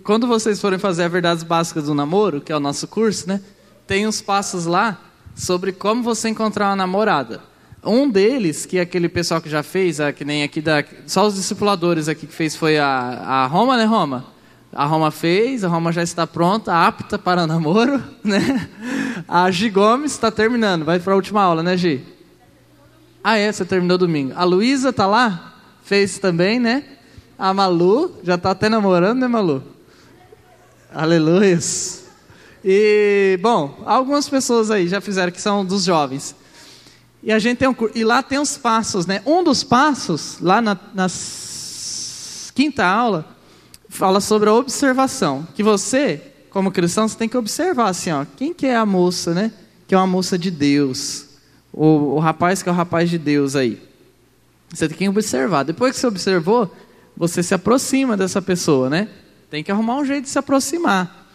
quando 0.04 0.28
vocês 0.28 0.62
forem 0.62 0.80
fazer 0.80 1.04
a 1.04 1.08
Verdades 1.08 1.44
Básicas 1.44 1.86
do 1.86 1.94
Namoro, 1.94 2.40
que 2.40 2.52
é 2.52 2.56
o 2.56 2.60
nosso 2.60 2.88
curso, 2.88 3.28
né? 3.28 3.42
Tem 3.86 4.08
uns 4.08 4.22
passos 4.22 4.66
lá 4.66 5.09
sobre 5.40 5.72
como 5.72 6.04
você 6.04 6.28
encontrar 6.28 6.68
uma 6.68 6.76
namorada. 6.76 7.42
Um 7.82 8.10
deles, 8.10 8.66
que 8.66 8.78
é 8.78 8.82
aquele 8.82 9.08
pessoal 9.08 9.40
que 9.40 9.50
já 9.50 9.64
fez, 9.64 9.98
que 10.18 10.26
nem 10.26 10.44
aqui 10.44 10.60
da, 10.60 10.84
só 11.08 11.26
os 11.26 11.36
discipuladores 11.36 12.10
aqui 12.10 12.28
que 12.28 12.34
fez 12.34 12.58
foi 12.58 12.78
a, 12.78 12.86
a 12.86 13.46
Roma, 13.48 13.78
né, 13.78 13.86
Roma? 13.86 14.26
A 14.74 14.86
Roma 14.86 15.10
fez, 15.12 15.64
a 15.64 15.70
Roma 15.70 15.94
já 15.94 16.04
está 16.04 16.28
pronta, 16.28 16.76
apta 16.86 17.18
para 17.18 17.48
namoro, 17.48 18.04
né? 18.22 18.70
A 19.28 19.50
Gi 19.50 19.70
Gomes 19.70 20.12
está 20.12 20.30
terminando, 20.30 20.84
vai 20.84 21.00
para 21.00 21.14
a 21.14 21.16
última 21.16 21.42
aula, 21.42 21.64
né, 21.64 21.78
Gi? 21.78 22.06
Ah, 23.24 23.38
é, 23.38 23.50
você 23.50 23.64
terminou 23.64 23.98
domingo. 23.98 24.34
A 24.36 24.44
Luísa 24.44 24.90
está 24.90 25.08
lá? 25.08 25.56
Fez 25.84 26.20
também, 26.20 26.60
né? 26.60 26.84
A 27.38 27.54
Malu 27.54 28.20
já 28.24 28.36
está 28.36 28.52
até 28.52 28.68
namorando, 28.68 29.20
né, 29.20 29.28
Malu? 29.28 29.64
Aleluia. 30.94 31.60
E, 32.64 33.40
bom, 33.42 33.82
algumas 33.86 34.28
pessoas 34.28 34.70
aí 34.70 34.88
já 34.88 35.00
fizeram 35.00 35.32
que 35.32 35.42
são 35.42 35.66
dos 35.66 35.84
jovens. 35.84 36.36
E 37.22 37.32
a 37.32 37.40
gente 37.40 37.58
tem 37.58 37.68
um 37.68 37.76
e 37.94 38.04
lá 38.04 38.24
tem 38.24 38.40
os 38.40 38.58
passos, 38.58 39.06
né? 39.06 39.22
Um 39.26 39.44
dos 39.44 39.64
passos, 39.64 40.38
lá 40.40 40.62
na, 40.62 40.78
na 40.94 41.08
quinta 42.56 42.86
aula, 42.86 43.26
fala 43.90 44.22
sobre 44.22 44.50
a 44.50 44.54
observação. 44.54 45.48
Que 45.54 45.64
você, 45.64 46.22
como 46.50 46.72
cristão, 46.72 47.08
você 47.08 47.18
tem 47.18 47.28
que 47.28 47.38
observar 47.38 47.90
assim, 47.90 48.12
ó, 48.12 48.26
quem 48.38 48.54
que 48.54 48.66
é 48.66 48.76
a 48.76 48.86
moça, 48.86 49.34
né? 49.34 49.52
Que 49.88 49.96
é 49.96 49.98
uma 49.98 50.08
moça 50.08 50.38
de 50.38 50.50
Deus. 50.50 51.26
O, 51.74 52.16
o 52.16 52.20
rapaz 52.20 52.64
que 52.64 52.70
é 52.70 52.72
o 52.72 52.76
rapaz 52.76 53.10
de 53.10 53.18
Deus 53.18 53.56
aí. 53.56 53.82
Você 54.70 54.88
tem 54.88 54.98
que 54.98 55.10
observar. 55.10 55.64
Depois 55.64 55.94
que 55.94 56.00
você 56.00 56.08
observou, 56.08 56.74
você 57.18 57.44
se 57.44 57.54
aproxima 57.54 58.16
dessa 58.16 58.42
pessoa, 58.42 58.90
né? 58.90 59.10
Tem 59.50 59.64
que 59.64 59.72
arrumar 59.72 59.98
um 59.98 60.06
jeito 60.06 60.24
de 60.24 60.30
se 60.30 60.40
aproximar. 60.40 61.28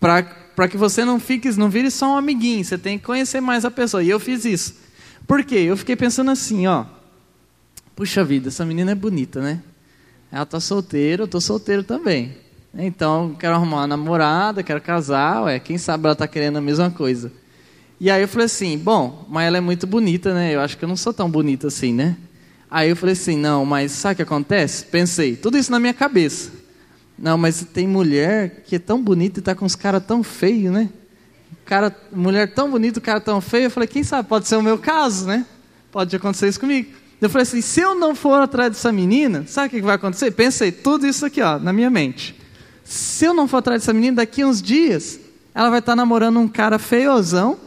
Para 0.00 0.22
que 0.66 0.76
você 0.76 1.04
não 1.04 1.20
fique, 1.20 1.48
não 1.58 1.68
vire 1.68 1.90
só 1.90 2.14
um 2.14 2.16
amiguinho. 2.16 2.64
Você 2.64 2.78
tem 2.78 2.98
que 2.98 3.04
conhecer 3.04 3.40
mais 3.40 3.64
a 3.64 3.70
pessoa. 3.70 4.02
E 4.02 4.08
eu 4.08 4.18
fiz 4.18 4.44
isso. 4.44 4.74
Por 5.26 5.44
quê? 5.44 5.56
Eu 5.56 5.76
fiquei 5.76 5.94
pensando 5.94 6.30
assim, 6.30 6.66
ó. 6.66 6.86
Puxa 7.94 8.24
vida, 8.24 8.48
essa 8.48 8.64
menina 8.64 8.92
é 8.92 8.94
bonita, 8.94 9.42
né? 9.42 9.60
Ela 10.32 10.46
tá 10.46 10.58
solteira, 10.58 11.24
eu 11.24 11.28
tô 11.28 11.40
solteiro 11.40 11.84
também. 11.84 12.36
Então, 12.74 13.36
quero 13.38 13.54
arrumar 13.54 13.78
uma 13.78 13.86
namorada, 13.86 14.62
quero 14.62 14.80
casar, 14.80 15.44
ué, 15.44 15.58
quem 15.58 15.78
sabe 15.78 16.06
ela 16.06 16.14
tá 16.14 16.26
querendo 16.26 16.58
a 16.58 16.60
mesma 16.60 16.90
coisa. 16.90 17.32
E 18.00 18.10
aí 18.10 18.22
eu 18.22 18.28
falei 18.28 18.46
assim, 18.46 18.78
bom, 18.78 19.26
mas 19.28 19.46
ela 19.46 19.58
é 19.58 19.60
muito 19.60 19.86
bonita, 19.86 20.32
né? 20.32 20.54
Eu 20.54 20.60
acho 20.60 20.76
que 20.76 20.84
eu 20.84 20.88
não 20.88 20.96
sou 20.96 21.12
tão 21.12 21.28
bonita 21.28 21.66
assim, 21.66 21.92
né? 21.92 22.16
Aí 22.70 22.90
eu 22.90 22.96
falei 22.96 23.14
assim, 23.14 23.36
não, 23.36 23.64
mas 23.64 23.92
sabe 23.92 24.12
o 24.12 24.16
que 24.16 24.22
acontece? 24.22 24.84
Pensei, 24.84 25.34
tudo 25.34 25.58
isso 25.58 25.70
na 25.70 25.80
minha 25.80 25.94
cabeça. 25.94 26.52
Não, 27.18 27.36
mas 27.36 27.66
tem 27.72 27.86
mulher 27.86 28.62
que 28.64 28.76
é 28.76 28.78
tão 28.78 29.02
bonita 29.02 29.40
e 29.40 29.42
tá 29.42 29.54
com 29.54 29.64
os 29.64 29.74
caras 29.74 30.04
tão 30.06 30.22
feios, 30.22 30.72
né? 30.72 30.88
Cara, 31.64 31.94
mulher 32.12 32.54
tão 32.54 32.70
bonita, 32.70 32.98
o 32.98 33.02
cara 33.02 33.20
tão 33.20 33.40
feio. 33.40 33.64
Eu 33.64 33.70
falei, 33.70 33.88
quem 33.88 34.04
sabe, 34.04 34.28
pode 34.28 34.46
ser 34.46 34.56
o 34.56 34.62
meu 34.62 34.78
caso, 34.78 35.26
né? 35.26 35.44
Pode 35.90 36.14
acontecer 36.14 36.48
isso 36.48 36.60
comigo. 36.60 36.90
Eu 37.20 37.28
falei 37.28 37.42
assim, 37.42 37.60
se 37.60 37.80
eu 37.80 37.94
não 37.94 38.14
for 38.14 38.40
atrás 38.40 38.70
dessa 38.70 38.92
menina, 38.92 39.44
sabe 39.46 39.66
o 39.66 39.70
que 39.70 39.82
vai 39.82 39.96
acontecer? 39.96 40.30
Pensei, 40.30 40.70
tudo 40.70 41.06
isso 41.06 41.26
aqui, 41.26 41.42
ó, 41.42 41.58
na 41.58 41.72
minha 41.72 41.90
mente. 41.90 42.36
Se 42.84 43.24
eu 43.24 43.34
não 43.34 43.48
for 43.48 43.58
atrás 43.58 43.82
dessa 43.82 43.92
menina, 43.92 44.18
daqui 44.18 44.44
uns 44.44 44.62
dias, 44.62 45.18
ela 45.54 45.68
vai 45.68 45.80
estar 45.80 45.96
namorando 45.96 46.38
um 46.38 46.46
cara 46.46 46.78
feiozão, 46.78 47.58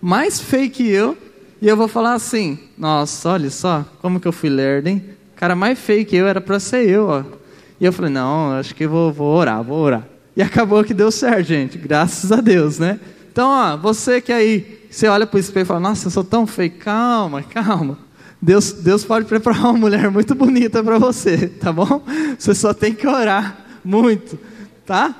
mais 0.00 0.38
feio 0.38 0.70
que 0.70 0.86
eu, 0.86 1.16
e 1.60 1.66
eu 1.66 1.76
vou 1.76 1.88
falar 1.88 2.12
assim: 2.12 2.58
Nossa, 2.76 3.30
olha 3.30 3.50
só, 3.50 3.84
como 4.00 4.20
que 4.20 4.28
eu 4.28 4.32
fui 4.32 4.50
lerdo, 4.50 4.88
hein? 4.88 5.02
O 5.34 5.38
cara 5.38 5.56
mais 5.56 5.78
feio 5.78 6.04
que 6.04 6.14
eu 6.14 6.26
era 6.28 6.40
para 6.40 6.60
ser 6.60 6.88
eu, 6.88 7.06
ó. 7.06 7.37
E 7.80 7.84
eu 7.84 7.92
falei: 7.92 8.10
Não, 8.10 8.52
acho 8.52 8.74
que 8.74 8.86
vou, 8.86 9.12
vou 9.12 9.34
orar, 9.34 9.62
vou 9.62 9.78
orar. 9.78 10.06
E 10.36 10.42
acabou 10.42 10.84
que 10.84 10.94
deu 10.94 11.10
certo, 11.10 11.46
gente, 11.46 11.78
graças 11.78 12.30
a 12.30 12.40
Deus, 12.40 12.78
né? 12.78 13.00
Então, 13.30 13.48
ó, 13.48 13.76
você 13.76 14.20
que 14.20 14.32
aí, 14.32 14.86
você 14.90 15.06
olha 15.08 15.26
para 15.26 15.36
o 15.36 15.40
espelho 15.40 15.64
e 15.64 15.66
fala: 15.66 15.80
Nossa, 15.80 16.06
eu 16.06 16.10
sou 16.10 16.24
tão 16.24 16.46
feio, 16.46 16.72
calma, 16.72 17.42
calma. 17.42 17.98
Deus, 18.40 18.72
Deus 18.72 19.04
pode 19.04 19.26
preparar 19.26 19.64
uma 19.64 19.72
mulher 19.72 20.10
muito 20.10 20.34
bonita 20.34 20.82
para 20.82 20.98
você, 20.98 21.48
tá 21.48 21.72
bom? 21.72 22.02
Você 22.38 22.54
só 22.54 22.72
tem 22.72 22.94
que 22.94 23.06
orar 23.06 23.64
muito, 23.84 24.38
tá? 24.86 25.14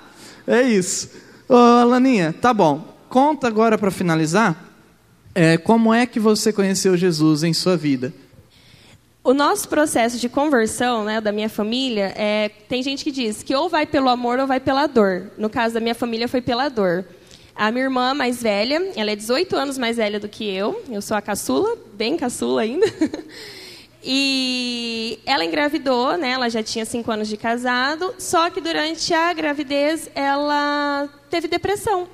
É 0.47 0.63
isso. 0.63 1.11
Ô, 1.49 1.55
Alaninha, 1.55 2.33
tá 2.33 2.55
bom. 2.55 2.97
Conta 3.09 3.49
agora 3.49 3.77
para 3.77 3.91
finalizar 3.91 4.69
é, 5.35 5.57
como 5.57 5.95
é 5.95 6.07
que 6.07 6.19
você 6.19 6.53
conheceu 6.53 6.97
Jesus 6.97 7.43
em 7.43 7.53
sua 7.53 7.77
vida? 7.77 8.13
O 9.29 9.35
nosso 9.35 9.69
processo 9.69 10.17
de 10.17 10.27
conversão, 10.27 11.05
né, 11.05 11.21
da 11.21 11.31
minha 11.31 11.51
família, 11.51 12.15
é, 12.17 12.49
tem 12.67 12.83
gente 12.83 13.05
que 13.05 13.11
diz 13.11 13.43
que 13.43 13.55
ou 13.55 13.69
vai 13.69 13.85
pelo 13.85 14.09
amor 14.09 14.39
ou 14.39 14.47
vai 14.47 14.59
pela 14.59 14.87
dor. 14.87 15.31
No 15.37 15.51
caso 15.51 15.75
da 15.75 15.81
minha 15.81 15.95
família, 15.95 16.27
foi 16.27 16.41
pela 16.41 16.71
dor. 16.71 17.05
A 17.55 17.71
minha 17.71 17.85
irmã 17.85 18.15
mais 18.15 18.43
velha, 18.43 18.91
ela 18.97 19.11
é 19.11 19.15
18 19.15 19.55
anos 19.55 19.77
mais 19.77 19.99
velha 19.99 20.19
do 20.19 20.31
que 20.31 20.49
eu. 20.49 20.83
Eu 20.91 21.03
sou 21.03 21.15
a 21.15 21.21
caçula, 21.21 21.77
bem 21.93 22.17
caçula 22.17 22.63
ainda. 22.63 22.87
E 24.11 25.19
ela 25.27 25.45
engravidou, 25.45 26.17
né? 26.17 26.31
Ela 26.31 26.49
já 26.49 26.63
tinha 26.63 26.87
5 26.87 27.11
anos 27.11 27.29
de 27.29 27.37
casado, 27.37 28.15
só 28.17 28.49
que 28.49 28.61
durante 28.61 29.13
a 29.13 29.33
gravidez 29.35 30.09
ela 30.15 31.09
teve 31.29 31.49
depressão. 31.49 32.09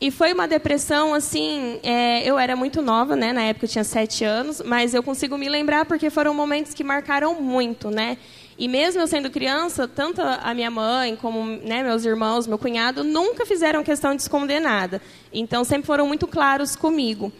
E 0.00 0.10
foi 0.10 0.32
uma 0.32 0.46
depressão, 0.46 1.14
assim, 1.14 1.78
é, 1.82 2.28
eu 2.28 2.38
era 2.38 2.56
muito 2.56 2.82
nova, 2.82 3.14
né? 3.14 3.32
Na 3.32 3.42
época 3.42 3.66
eu 3.66 3.70
tinha 3.70 3.84
sete 3.84 4.24
anos, 4.24 4.60
mas 4.64 4.92
eu 4.92 5.02
consigo 5.02 5.38
me 5.38 5.48
lembrar 5.48 5.86
porque 5.86 6.10
foram 6.10 6.34
momentos 6.34 6.74
que 6.74 6.82
marcaram 6.82 7.40
muito, 7.40 7.90
né? 7.90 8.18
E 8.58 8.68
mesmo 8.68 9.00
eu 9.00 9.06
sendo 9.06 9.30
criança, 9.30 9.88
tanto 9.88 10.20
a 10.20 10.54
minha 10.54 10.70
mãe 10.70 11.16
como 11.16 11.44
né, 11.44 11.82
meus 11.82 12.04
irmãos, 12.04 12.46
meu 12.46 12.58
cunhado, 12.58 13.02
nunca 13.02 13.44
fizeram 13.44 13.82
questão 13.82 14.14
de 14.14 14.22
esconder 14.22 14.60
nada. 14.60 15.02
Então, 15.32 15.64
sempre 15.64 15.86
foram 15.86 16.06
muito 16.06 16.26
claros 16.26 16.76
comigo. 16.76 17.32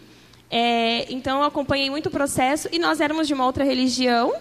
É, 0.49 1.11
então, 1.11 1.39
eu 1.39 1.45
acompanhei 1.45 1.89
muito 1.89 2.07
o 2.07 2.11
processo 2.11 2.67
e 2.71 2.79
nós 2.79 2.99
éramos 2.99 3.27
de 3.27 3.33
uma 3.33 3.45
outra 3.45 3.63
religião 3.63 4.33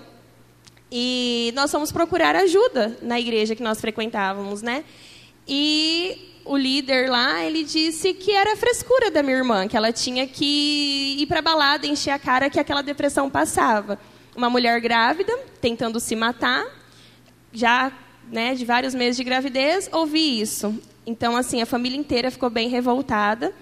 e 0.91 1.53
nós 1.55 1.71
fomos 1.71 1.93
procurar 1.93 2.35
ajuda 2.35 2.97
na 3.03 3.21
igreja 3.21 3.55
que 3.55 3.63
nós 3.63 3.81
frequentávamos, 3.81 4.61
né? 4.61 4.85
E 5.47 6.34
o 6.45 6.57
líder 6.57 7.11
lá, 7.11 7.43
ele 7.45 7.65
disse 7.65 8.13
que 8.13 8.33
era 8.33 8.57
frescura 8.57 9.11
da 9.11 9.23
minha 9.23 9.37
irmã, 9.37 9.67
que 9.67 9.77
ela 9.77 9.93
tinha 9.93 10.27
que 10.27 11.17
ir 11.19 11.27
para 11.27 11.41
balada, 11.41 11.87
encher 11.87 12.11
a 12.11 12.19
cara 12.19 12.51
que 12.51 12.61
aquela 12.61 12.83
depressão 12.83 13.31
passava. 13.31 13.99
Uma 14.37 14.51
mulher 14.51 14.81
grávida, 14.81 15.37
tentando 15.61 15.99
se 15.99 16.15
matar, 16.15 16.67
já 17.53 17.93
né, 18.31 18.55
de 18.55 18.65
vários 18.65 18.95
meses 18.95 19.17
de 19.17 19.25
gravidez, 19.25 19.89
ouvi 19.93 20.41
isso. 20.41 20.79
Então, 21.07 21.37
assim, 21.37 21.63
a 21.63 21.67
família 21.67 21.99
inteira 21.99 22.31
ficou 22.31 22.51
bem 22.51 22.69
revoltada. 22.69 23.53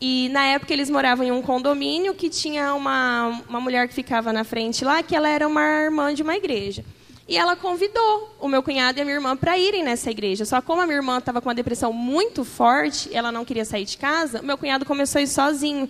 E 0.00 0.28
na 0.30 0.44
época 0.46 0.72
eles 0.72 0.90
moravam 0.90 1.24
em 1.24 1.30
um 1.30 1.40
condomínio 1.40 2.14
que 2.14 2.28
tinha 2.28 2.74
uma, 2.74 3.40
uma 3.48 3.60
mulher 3.60 3.86
que 3.86 3.94
ficava 3.94 4.32
na 4.32 4.42
frente 4.42 4.84
lá, 4.84 5.02
que 5.02 5.14
ela 5.14 5.28
era 5.28 5.46
uma 5.46 5.62
irmã 5.62 6.12
de 6.12 6.22
uma 6.22 6.36
igreja. 6.36 6.84
E 7.28 7.36
ela 7.36 7.54
convidou 7.54 8.36
o 8.40 8.48
meu 8.48 8.62
cunhado 8.62 8.98
e 8.98 9.02
a 9.02 9.04
minha 9.04 9.16
irmã 9.16 9.36
para 9.36 9.56
irem 9.56 9.84
nessa 9.84 10.10
igreja. 10.10 10.44
Só 10.44 10.60
como 10.60 10.82
a 10.82 10.86
minha 10.86 10.98
irmã 10.98 11.18
estava 11.18 11.40
com 11.40 11.48
uma 11.48 11.54
depressão 11.54 11.92
muito 11.92 12.44
forte, 12.44 13.08
ela 13.12 13.30
não 13.30 13.44
queria 13.44 13.64
sair 13.64 13.84
de 13.84 13.96
casa, 13.96 14.42
meu 14.42 14.58
cunhado 14.58 14.84
começou 14.84 15.18
a 15.18 15.22
ir 15.22 15.28
sozinho. 15.28 15.88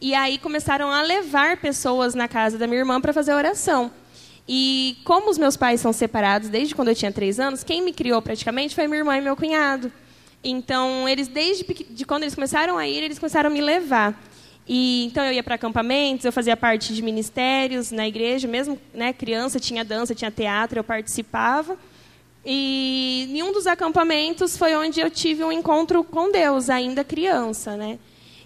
E 0.00 0.14
aí 0.14 0.38
começaram 0.38 0.90
a 0.90 1.02
levar 1.02 1.58
pessoas 1.58 2.14
na 2.14 2.26
casa 2.26 2.56
da 2.56 2.66
minha 2.66 2.78
irmã 2.78 3.00
para 3.00 3.12
fazer 3.12 3.34
oração. 3.34 3.90
E 4.48 4.96
como 5.04 5.30
os 5.30 5.36
meus 5.36 5.56
pais 5.56 5.80
são 5.80 5.92
separados 5.92 6.48
desde 6.48 6.74
quando 6.74 6.88
eu 6.88 6.94
tinha 6.94 7.12
três 7.12 7.38
anos, 7.38 7.62
quem 7.62 7.82
me 7.82 7.92
criou 7.92 8.20
praticamente 8.22 8.74
foi 8.74 8.86
minha 8.86 8.98
irmã 8.98 9.16
e 9.16 9.20
meu 9.20 9.36
cunhado. 9.36 9.92
Então, 10.42 11.06
eles 11.06 11.28
desde 11.28 11.64
de 11.90 12.04
quando 12.06 12.22
eles 12.22 12.34
começaram 12.34 12.78
a 12.78 12.88
ir, 12.88 13.02
eles 13.02 13.18
começaram 13.18 13.50
a 13.50 13.52
me 13.52 13.60
levar. 13.60 14.18
E 14.66 15.06
então 15.06 15.24
eu 15.24 15.32
ia 15.32 15.42
para 15.42 15.56
acampamentos, 15.56 16.24
eu 16.24 16.32
fazia 16.32 16.56
parte 16.56 16.94
de 16.94 17.02
ministérios 17.02 17.90
na 17.90 18.06
igreja, 18.06 18.46
mesmo 18.46 18.78
né, 18.94 19.12
criança, 19.12 19.58
tinha 19.58 19.84
dança, 19.84 20.14
tinha 20.14 20.30
teatro, 20.30 20.78
eu 20.78 20.84
participava. 20.84 21.76
E 22.44 23.28
em 23.30 23.42
um 23.42 23.52
dos 23.52 23.66
acampamentos 23.66 24.56
foi 24.56 24.74
onde 24.74 25.00
eu 25.00 25.10
tive 25.10 25.44
um 25.44 25.52
encontro 25.52 26.02
com 26.02 26.30
Deus, 26.30 26.70
ainda 26.70 27.04
criança, 27.04 27.76
né? 27.76 27.98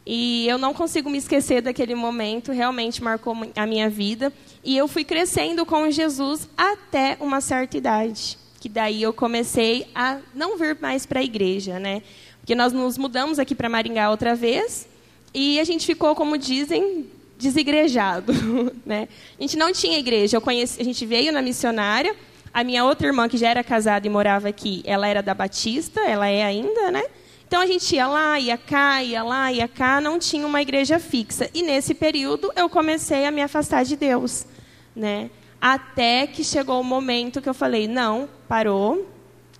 E 0.06 0.46
eu 0.46 0.58
não 0.58 0.74
consigo 0.74 1.08
me 1.08 1.16
esquecer 1.16 1.62
daquele 1.62 1.94
momento, 1.94 2.52
realmente 2.52 3.02
marcou 3.02 3.34
a 3.56 3.66
minha 3.66 3.88
vida. 3.88 4.32
E 4.62 4.76
eu 4.76 4.86
fui 4.86 5.04
crescendo 5.04 5.64
com 5.64 5.90
Jesus 5.90 6.48
até 6.56 7.16
uma 7.20 7.40
certa 7.40 7.78
idade, 7.78 8.36
que 8.60 8.68
daí 8.68 9.02
eu 9.02 9.12
comecei 9.12 9.86
a 9.94 10.18
não 10.34 10.58
vir 10.58 10.76
mais 10.80 11.06
para 11.06 11.20
a 11.20 11.22
igreja, 11.22 11.78
né? 11.78 12.02
Porque 12.40 12.54
nós 12.54 12.72
nos 12.72 12.98
mudamos 12.98 13.38
aqui 13.38 13.54
para 13.54 13.68
Maringá 13.68 14.10
outra 14.10 14.34
vez, 14.34 14.86
e 15.34 15.58
a 15.58 15.64
gente 15.64 15.84
ficou, 15.84 16.14
como 16.14 16.38
dizem, 16.38 17.06
desigrejado. 17.36 18.32
Né? 18.86 19.08
A 19.38 19.42
gente 19.42 19.56
não 19.56 19.72
tinha 19.72 19.98
igreja. 19.98 20.40
Conheci, 20.40 20.80
a 20.80 20.84
gente 20.84 21.04
veio 21.06 21.32
na 21.32 21.40
missionária. 21.40 22.14
A 22.52 22.62
minha 22.62 22.84
outra 22.84 23.06
irmã, 23.06 23.28
que 23.28 23.36
já 23.36 23.48
era 23.48 23.64
casada 23.64 24.06
e 24.06 24.10
morava 24.10 24.48
aqui, 24.48 24.82
ela 24.84 25.08
era 25.08 25.22
da 25.22 25.34
Batista, 25.34 26.00
ela 26.02 26.28
é 26.28 26.44
ainda, 26.44 26.90
né? 26.90 27.02
Então 27.46 27.60
a 27.60 27.66
gente 27.66 27.94
ia 27.94 28.06
lá, 28.06 28.38
ia 28.38 28.56
cá, 28.56 29.02
ia 29.02 29.22
lá, 29.22 29.50
ia 29.50 29.66
cá, 29.66 30.00
não 30.00 30.18
tinha 30.18 30.46
uma 30.46 30.62
igreja 30.62 30.98
fixa. 31.00 31.50
E 31.52 31.62
nesse 31.62 31.94
período 31.94 32.52
eu 32.54 32.68
comecei 32.68 33.26
a 33.26 33.30
me 33.30 33.42
afastar 33.42 33.84
de 33.84 33.96
Deus, 33.96 34.46
né? 34.94 35.30
Até 35.60 36.26
que 36.26 36.44
chegou 36.44 36.80
o 36.80 36.84
momento 36.84 37.40
que 37.40 37.48
eu 37.48 37.54
falei: 37.54 37.88
não, 37.88 38.28
parou, 38.46 39.08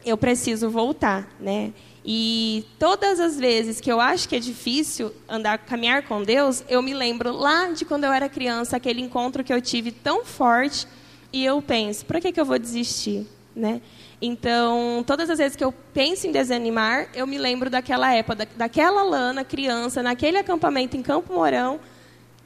eu 0.05 0.17
preciso 0.17 0.71
voltar, 0.71 1.29
né? 1.41 1.73
E 2.05 2.67
todas 2.79 3.19
as 3.19 3.39
vezes 3.39 3.81
que 3.81 3.91
eu 3.91 3.99
acho 3.99 4.29
que 4.29 4.37
é 4.37 4.39
difícil 4.39 5.13
andar, 5.27 5.57
caminhar 5.59 6.03
com 6.03 6.23
Deus, 6.23 6.63
eu 6.69 6.83
me 6.83 6.93
lembro 6.93 7.33
lá 7.33 7.71
de 7.71 7.85
quando 7.85 8.05
eu 8.05 8.13
era 8.13 8.29
criança, 8.29 8.77
aquele 8.77 9.01
encontro 9.01 9.43
que 9.43 9.53
eu 9.53 9.61
tive 9.61 9.91
tão 9.91 10.25
forte, 10.25 10.87
e 11.33 11.45
eu 11.45 11.61
penso, 11.63 12.05
por 12.05 12.21
que, 12.21 12.31
que 12.31 12.41
eu 12.41 12.45
vou 12.45 12.59
desistir, 12.59 13.27
né? 13.57 13.81
Então, 14.23 15.03
todas 15.07 15.29
as 15.29 15.39
vezes 15.39 15.57
que 15.57 15.65
eu 15.65 15.73
penso 15.93 16.27
em 16.27 16.33
desanimar, 16.33 17.09
eu 17.15 17.27
me 17.27 17.39
lembro 17.39 17.69
daquela 17.69 18.15
época, 18.15 18.47
daquela 18.57 19.03
Lana, 19.03 19.45
criança, 19.45 20.03
naquele 20.03 20.39
acampamento 20.39 20.97
em 20.97 21.03
Campo 21.03 21.33
Mourão, 21.33 21.81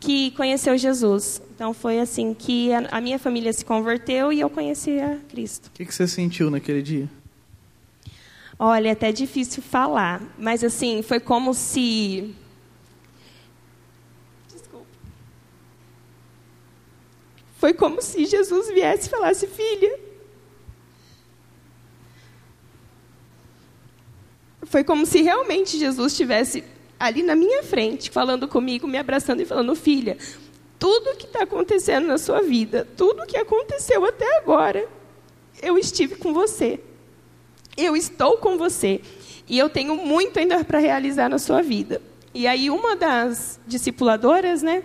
que 0.01 0.31
conheceu 0.33 0.77
Jesus. 0.79 1.43
Então, 1.55 1.75
foi 1.75 2.01
assim 2.01 2.33
que 2.33 2.71
a, 2.73 3.01
minha 3.01 3.19
família 3.19 3.53
se 3.53 3.65
converteu 3.65 4.33
e 4.33 4.41
eu 4.41 4.49
conheci 4.49 4.99
a 4.99 5.19
Cristo. 5.29 5.67
O 5.67 5.71
que, 5.73 5.85
que 5.85 5.95
você 5.95 6.07
sentiu 6.07 6.51
naquele 6.51 6.83
dia? 6.83 7.09
Olha, 8.59 8.89
é 8.89 8.93
até 8.93 9.13
difícil 9.13 9.63
falar, 9.63 10.21
mas 10.37 10.65
assim, 10.65 11.01
foi 11.01 11.21
como 11.21 11.55
se. 11.55 12.35
Desculpa. 14.53 14.87
Foi 17.57 17.73
como 17.73 18.03
se 18.03 18.25
Jesus 18.25 18.69
viesse 18.69 19.07
e 19.07 19.11
falasse: 19.11 19.47
Filha, 19.47 20.01
foi 24.65 24.83
como 24.83 25.07
se 25.07 25.23
realmente 25.23 25.79
Jesus 25.79 26.13
estivesse 26.13 26.65
ali 26.99 27.23
na 27.23 27.37
minha 27.37 27.63
frente, 27.63 28.11
falando 28.11 28.49
comigo, 28.49 28.89
me 28.89 28.99
abraçando 28.99 29.41
e 29.41 29.45
falando: 29.47 29.77
Filha, 29.77 30.19
tudo 30.81 31.17
que 31.17 31.27
está 31.27 31.45
acontecendo 31.45 32.09
na 32.09 32.19
sua 32.19 32.43
vida, 32.43 32.89
tudo 32.97 33.25
que 33.25 33.37
aconteceu 33.37 34.05
até 34.05 34.39
agora, 34.39 34.89
eu 35.63 35.79
estive 35.79 36.17
com 36.17 36.35
você. 36.35 36.81
Eu 37.79 37.97
estou 37.97 38.37
com 38.39 38.59
você. 38.59 39.01
E 39.49 39.57
eu 39.57 39.71
tenho 39.71 39.97
muito 39.97 40.39
ainda 40.39 40.65
para 40.65 40.81
realizar 40.81 41.29
na 41.29 41.39
sua 41.39 41.63
vida. 41.63 42.03
E 42.35 42.47
aí, 42.47 42.69
uma 42.69 42.97
das 42.97 43.61
discipuladoras, 43.67 44.63
né? 44.63 44.83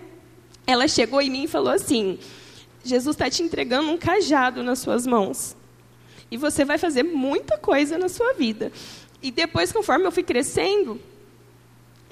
Ela 0.64 0.86
chegou 0.86 1.20
em 1.20 1.28
mim 1.28 1.42
e 1.42 1.48
falou 1.48 1.72
assim: 1.72 2.18
Jesus 2.84 3.14
está 3.14 3.28
te 3.28 3.42
entregando 3.42 3.90
um 3.90 3.98
cajado 3.98 4.62
nas 4.62 4.78
suas 4.78 5.06
mãos. 5.06 5.56
E 6.30 6.36
você 6.36 6.64
vai 6.64 6.78
fazer 6.78 7.02
muita 7.02 7.58
coisa 7.58 7.98
na 7.98 8.08
sua 8.08 8.32
vida. 8.32 8.70
E 9.20 9.30
depois, 9.30 9.72
conforme 9.72 10.06
eu 10.06 10.12
fui 10.12 10.22
crescendo, 10.22 11.00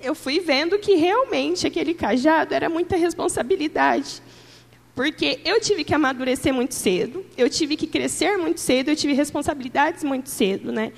eu 0.02 0.14
fui 0.14 0.40
vendo 0.40 0.78
que 0.78 0.94
realmente 0.96 1.66
aquele 1.66 1.94
cajado 1.94 2.54
era 2.54 2.68
muita 2.68 2.96
responsabilidade. 2.96 4.20
Porque 4.94 5.40
eu 5.44 5.60
tive 5.60 5.84
que 5.84 5.94
amadurecer 5.94 6.52
muito 6.52 6.74
cedo, 6.74 7.24
eu 7.36 7.48
tive 7.48 7.76
que 7.76 7.86
crescer 7.86 8.36
muito 8.36 8.60
cedo, 8.60 8.90
eu 8.90 8.96
tive 8.96 9.14
responsabilidades 9.14 10.04
muito 10.04 10.28
cedo, 10.28 10.70
né? 10.70 10.92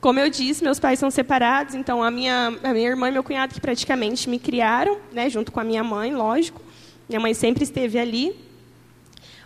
Como 0.00 0.18
eu 0.18 0.28
disse, 0.28 0.64
meus 0.64 0.80
pais 0.80 0.98
são 0.98 1.10
separados, 1.10 1.74
então 1.74 2.02
a 2.02 2.10
minha, 2.10 2.58
a 2.62 2.72
minha 2.72 2.88
irmã 2.88 3.08
e 3.08 3.12
meu 3.12 3.22
cunhado 3.22 3.54
que 3.54 3.60
praticamente 3.60 4.28
me 4.28 4.38
criaram, 4.38 4.98
né, 5.12 5.30
junto 5.30 5.52
com 5.52 5.60
a 5.60 5.64
minha 5.64 5.84
mãe, 5.84 6.14
lógico. 6.14 6.60
Minha 7.08 7.20
mãe 7.20 7.34
sempre 7.34 7.62
esteve 7.62 7.98
ali. 7.98 8.34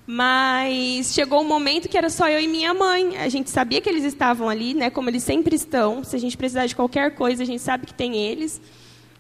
Mas 0.07 1.13
chegou 1.13 1.43
um 1.43 1.49
momento 1.49 1.89
que 1.89 1.99
era 1.99 2.09
só 2.09 2.29
eu 2.29 2.41
e 2.41 2.47
minha 2.47 2.73
mãe. 2.73 3.19
A 3.19 3.29
gente 3.29 3.51
sabia 3.51 3.81
que 3.81 3.89
eles 3.89 4.05
estavam 4.05 4.49
ali, 4.49 4.73
né, 4.73 4.89
como 4.89 5.11
eles 5.11 5.25
sempre 5.25 5.57
estão. 5.57 6.05
Se 6.05 6.17
a 6.17 6.19
gente 6.19 6.37
precisar 6.37 6.67
de 6.67 6.77
qualquer 6.77 7.15
coisa, 7.15 7.43
a 7.43 7.47
gente 7.47 7.61
sabe 7.61 7.87
que 7.87 7.93
tem 7.93 8.17
eles. 8.17 8.61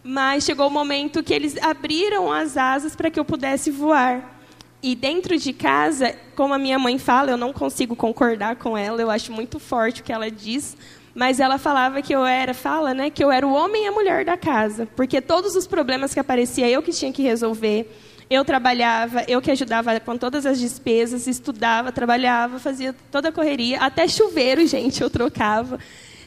Mas 0.02 0.44
chegou 0.44 0.66
o 0.66 0.70
um 0.70 0.72
momento 0.72 1.22
que 1.22 1.34
eles 1.34 1.56
abriram 1.58 2.32
as 2.32 2.56
asas 2.56 2.94
para 2.94 3.10
que 3.10 3.18
eu 3.18 3.24
pudesse 3.24 3.70
voar. 3.70 4.35
E 4.82 4.94
dentro 4.94 5.38
de 5.38 5.52
casa, 5.52 6.14
como 6.34 6.54
a 6.54 6.58
minha 6.58 6.78
mãe 6.78 6.98
fala, 6.98 7.30
eu 7.30 7.36
não 7.36 7.52
consigo 7.52 7.96
concordar 7.96 8.56
com 8.56 8.76
ela, 8.76 9.00
eu 9.00 9.10
acho 9.10 9.32
muito 9.32 9.58
forte 9.58 10.00
o 10.00 10.04
que 10.04 10.12
ela 10.12 10.30
diz, 10.30 10.76
mas 11.14 11.40
ela 11.40 11.56
falava 11.56 12.02
que 12.02 12.14
eu 12.14 12.26
era, 12.26 12.52
fala, 12.52 12.92
né, 12.92 13.08
que 13.08 13.24
eu 13.24 13.30
era 13.30 13.46
o 13.46 13.52
homem 13.52 13.84
e 13.84 13.88
a 13.88 13.92
mulher 13.92 14.24
da 14.24 14.36
casa, 14.36 14.86
porque 14.94 15.20
todos 15.20 15.56
os 15.56 15.66
problemas 15.66 16.12
que 16.12 16.20
aparecia 16.20 16.68
eu 16.68 16.82
que 16.82 16.92
tinha 16.92 17.12
que 17.12 17.22
resolver. 17.22 17.90
Eu 18.28 18.44
trabalhava, 18.44 19.24
eu 19.28 19.40
que 19.40 19.52
ajudava 19.52 19.98
com 20.00 20.18
todas 20.18 20.44
as 20.44 20.58
despesas, 20.58 21.28
estudava, 21.28 21.92
trabalhava, 21.92 22.58
fazia 22.58 22.94
toda 23.10 23.28
a 23.28 23.32
correria, 23.32 23.78
até 23.78 24.06
chuveiro, 24.06 24.66
gente, 24.68 25.00
eu 25.00 25.08
trocava. 25.08 25.78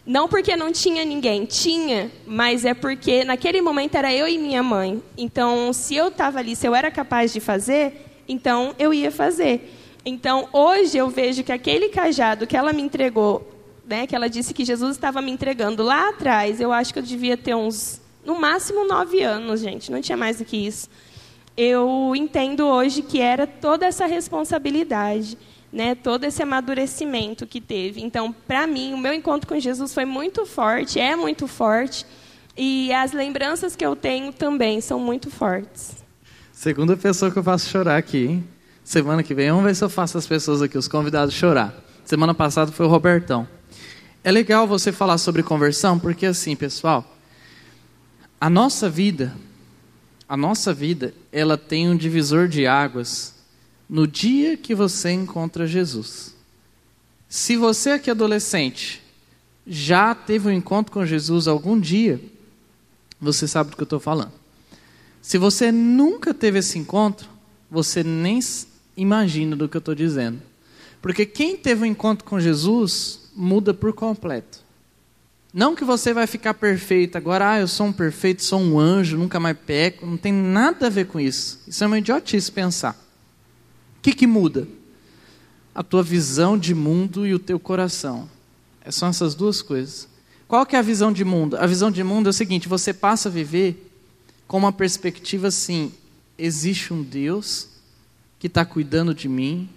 Não 0.06 0.28
porque 0.28 0.56
não 0.56 0.72
tinha 0.72 1.06
ninguém, 1.06 1.46
tinha, 1.46 2.10
mas 2.26 2.66
é 2.66 2.74
porque 2.74 3.24
naquele 3.24 3.62
momento 3.62 3.96
era 3.96 4.12
eu 4.12 4.28
e 4.28 4.38
minha 4.40 4.64
mãe. 4.64 5.04
Então, 5.16 5.72
se 5.72 5.96
eu 5.96 6.08
estava 6.08 6.40
ali, 6.40 6.56
se 6.56 6.66
eu 6.66 6.74
era 6.74 6.90
capaz 6.90 7.32
de 7.32 7.40
fazer, 7.40 8.09
então 8.30 8.76
eu 8.78 8.94
ia 8.94 9.12
fazer. 9.12 9.76
Então, 10.06 10.48
hoje 10.54 10.98
eu 10.98 11.10
vejo 11.10 11.44
que 11.44 11.52
aquele 11.52 11.90
cajado 11.90 12.48
que 12.48 12.56
ela 12.56 12.72
me 12.72 12.82
entregou, 12.82 13.46
né, 13.86 14.08
que 14.08 14.16
ela 14.16 14.30
disse 14.30 14.54
que 14.54 14.64
Jesus 14.64 14.92
estava 14.92 15.22
me 15.22 15.32
entregando 15.32 15.84
lá 15.84 16.10
atrás, 16.10 16.62
eu 16.62 16.72
acho 16.72 16.94
que 16.94 17.00
eu 17.00 17.04
devia 17.04 17.36
ter 17.36 17.56
uns, 17.56 18.00
no 18.24 18.40
máximo, 18.40 18.88
nove 18.88 19.22
anos, 19.22 19.60
gente, 19.60 19.92
não 19.92 20.00
tinha 20.00 20.18
mais 20.18 20.38
do 20.38 20.46
que 20.46 20.56
isso. 20.56 20.88
Eu 21.58 22.14
entendo 22.16 22.66
hoje 22.66 23.02
que 23.02 23.20
era 23.20 23.46
toda 23.46 23.86
essa 23.86 24.06
responsabilidade, 24.06 25.38
né, 25.74 25.96
todo 25.96 26.24
esse 26.24 26.42
amadurecimento 26.42 27.46
que 27.46 27.60
teve. 27.60 28.02
Então, 28.02 28.32
para 28.32 28.66
mim, 28.66 28.94
o 28.94 28.98
meu 28.98 29.14
encontro 29.14 29.48
com 29.48 29.60
Jesus 29.60 29.94
foi 29.94 30.06
muito 30.06 30.46
forte, 30.46 31.00
é 31.00 31.16
muito 31.16 31.48
forte, 31.48 32.06
e 32.56 32.94
as 32.94 33.12
lembranças 33.12 33.76
que 33.76 33.86
eu 33.86 33.96
tenho 33.96 34.32
também 34.32 34.80
são 34.82 35.00
muito 35.00 35.30
fortes. 35.30 36.09
Segunda 36.60 36.98
pessoa 36.98 37.32
que 37.32 37.40
eu 37.40 37.44
faço 37.44 37.70
chorar 37.70 37.96
aqui, 37.96 38.26
hein? 38.26 38.44
Semana 38.84 39.24
que 39.24 39.34
vem, 39.34 39.50
vamos 39.50 39.64
ver 39.64 39.74
se 39.74 39.82
eu 39.82 39.90
faço 39.90 40.18
as 40.18 40.28
pessoas 40.28 40.62
aqui, 40.62 40.78
os 40.78 40.90
convidados, 40.90 41.34
chorar. 41.34 41.74
Semana 42.04 42.34
passada 42.34 42.70
foi 42.70 42.86
o 42.86 42.90
Robertão. 42.90 43.48
É 44.26 44.30
legal 44.30 44.68
você 44.68 44.92
falar 44.92 45.18
sobre 45.20 45.42
conversão, 45.42 45.98
porque 45.98 46.26
assim, 46.26 46.58
pessoal, 46.58 47.16
a 48.42 48.50
nossa 48.50 48.90
vida, 48.90 49.34
a 50.28 50.36
nossa 50.36 50.74
vida, 50.74 51.14
ela 51.32 51.58
tem 51.58 51.88
um 51.88 51.96
divisor 51.96 52.50
de 52.50 52.68
águas 52.68 53.36
no 53.90 54.06
dia 54.06 54.58
que 54.58 54.76
você 54.76 55.12
encontra 55.12 55.66
Jesus. 55.66 56.36
Se 57.30 57.56
você 57.56 57.92
aqui 57.92 58.12
adolescente 58.12 59.02
já 59.66 60.14
teve 60.14 60.50
um 60.50 60.52
encontro 60.52 60.92
com 60.92 61.06
Jesus 61.06 61.48
algum 61.48 61.80
dia, 61.80 62.20
você 63.18 63.48
sabe 63.48 63.70
do 63.70 63.78
que 63.78 63.84
eu 63.84 63.86
estou 63.86 64.02
falando. 64.02 64.39
Se 65.22 65.38
você 65.38 65.72
nunca 65.72 66.34
teve 66.34 66.60
esse 66.60 66.78
encontro, 66.78 67.30
você 67.70 68.04
nem 68.04 68.40
imagina 68.96 69.56
do 69.56 69.68
que 69.68 69.78
eu 69.78 69.80
estou 69.80 69.96
dizendo. 69.96 70.42
Porque 71.02 71.26
quem 71.26 71.56
teve 71.56 71.84
um 71.84 71.86
encontro 71.86 72.26
com 72.26 72.40
Jesus 72.40 73.30
muda 73.36 73.74
por 73.74 73.94
completo. 73.94 74.60
Não 75.54 75.76
que 75.76 75.84
você 75.84 76.14
vai 76.14 76.28
ficar 76.28 76.54
perfeito 76.54 77.18
agora, 77.18 77.52
ah, 77.52 77.60
eu 77.60 77.68
sou 77.68 77.88
um 77.88 77.94
perfeito, 77.94 78.44
sou 78.44 78.60
um 78.60 78.80
anjo, 78.80 79.18
nunca 79.18 79.40
mais 79.40 79.58
peco. 79.58 80.06
Não 80.06 80.18
tem 80.18 80.32
nada 80.32 80.88
a 80.88 80.90
ver 80.90 81.08
com 81.08 81.20
isso. 81.20 81.60
Isso 81.68 81.84
é 81.84 81.88
uma 81.88 81.98
idiotice 81.98 82.52
pensar. 82.52 82.94
O 83.98 84.02
que, 84.02 84.14
que 84.14 84.28
muda? 84.28 84.68
A 85.74 85.82
tua 85.82 86.04
visão 86.04 86.58
de 86.58 86.76
mundo 86.76 87.26
e 87.26 87.34
o 87.34 87.40
teu 87.40 87.60
coração. 87.60 88.30
É 88.82 88.92
são 88.92 89.10
essas 89.10 89.34
duas 89.34 89.62
coisas. 89.62 90.08
Qual 90.48 90.66
que 90.66 90.76
é 90.76 90.80
a 90.80 90.84
visão 90.84 91.12
de 91.12 91.24
mundo? 91.24 91.58
A 91.58 91.66
visão 91.66 91.90
de 91.90 92.04
mundo 92.04 92.28
é 92.28 92.30
o 92.30 92.34
seguinte: 92.34 92.68
você 92.68 92.94
passa 92.94 93.30
a 93.30 93.32
viver 93.32 93.89
com 94.50 94.58
uma 94.58 94.74
perspectiva 94.74 95.48
assim: 95.48 95.94
existe 96.38 96.92
um 96.92 97.02
Deus 97.04 97.70
que 98.40 98.48
está 98.48 98.66
cuidando 98.66 99.14
de 99.14 99.30
mim, 99.30 99.70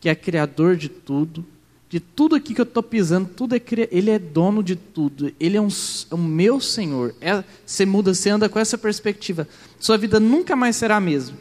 que 0.00 0.08
é 0.08 0.14
criador 0.14 0.74
de 0.74 0.88
tudo, 0.88 1.44
de 1.88 2.00
tudo 2.00 2.34
aqui 2.34 2.54
que 2.54 2.60
eu 2.60 2.64
estou 2.64 2.82
pisando, 2.82 3.28
tudo 3.28 3.54
é 3.54 3.60
ele 3.90 4.10
é 4.10 4.18
dono 4.18 4.62
de 4.62 4.74
tudo, 4.74 5.32
ele 5.38 5.58
é 5.58 5.60
um, 5.60 5.68
é 6.10 6.14
o 6.14 6.18
meu 6.18 6.60
Senhor. 6.60 7.14
É, 7.20 7.44
você 7.64 7.84
muda, 7.84 8.14
você 8.14 8.30
anda 8.30 8.48
com 8.48 8.58
essa 8.58 8.78
perspectiva, 8.78 9.46
sua 9.78 9.98
vida 9.98 10.18
nunca 10.18 10.56
mais 10.56 10.76
será 10.76 10.96
a 10.96 11.00
mesma. 11.00 11.36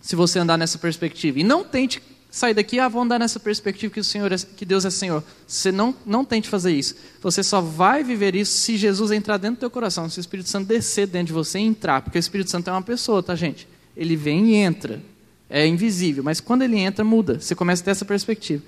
Se 0.00 0.16
você 0.16 0.40
andar 0.40 0.58
nessa 0.58 0.78
perspectiva. 0.78 1.38
E 1.38 1.44
não 1.44 1.62
tente 1.62 2.02
sair 2.30 2.54
daqui, 2.54 2.78
ah, 2.78 2.88
vou 2.88 3.02
andar 3.02 3.18
nessa 3.18 3.40
perspectiva 3.40 3.92
que 3.92 4.00
o 4.00 4.04
Senhor 4.04 4.30
é, 4.32 4.36
que 4.36 4.64
Deus 4.64 4.84
é 4.84 4.90
Senhor. 4.90 5.24
Você 5.46 5.72
não, 5.72 5.94
não 6.04 6.24
tente 6.24 6.48
fazer 6.48 6.72
isso. 6.72 6.94
Você 7.22 7.42
só 7.42 7.60
vai 7.60 8.04
viver 8.04 8.34
isso 8.36 8.52
se 8.52 8.76
Jesus 8.76 9.10
entrar 9.10 9.38
dentro 9.38 9.56
do 9.56 9.60
teu 9.60 9.70
coração, 9.70 10.08
se 10.08 10.18
o 10.18 10.20
Espírito 10.20 10.48
Santo 10.48 10.66
descer 10.66 11.06
dentro 11.06 11.28
de 11.28 11.32
você 11.32 11.58
e 11.58 11.62
entrar, 11.62 12.02
porque 12.02 12.18
o 12.18 12.20
Espírito 12.20 12.50
Santo 12.50 12.68
é 12.68 12.72
uma 12.72 12.82
pessoa, 12.82 13.22
tá, 13.22 13.34
gente? 13.34 13.66
Ele 13.96 14.16
vem 14.16 14.50
e 14.50 14.54
entra. 14.54 15.02
É 15.50 15.66
invisível, 15.66 16.22
mas 16.22 16.40
quando 16.40 16.62
ele 16.62 16.76
entra, 16.76 17.02
muda. 17.02 17.40
Você 17.40 17.54
começa 17.54 17.82
a 17.82 17.84
ter 17.86 17.90
essa 17.92 18.04
perspectiva. 18.04 18.62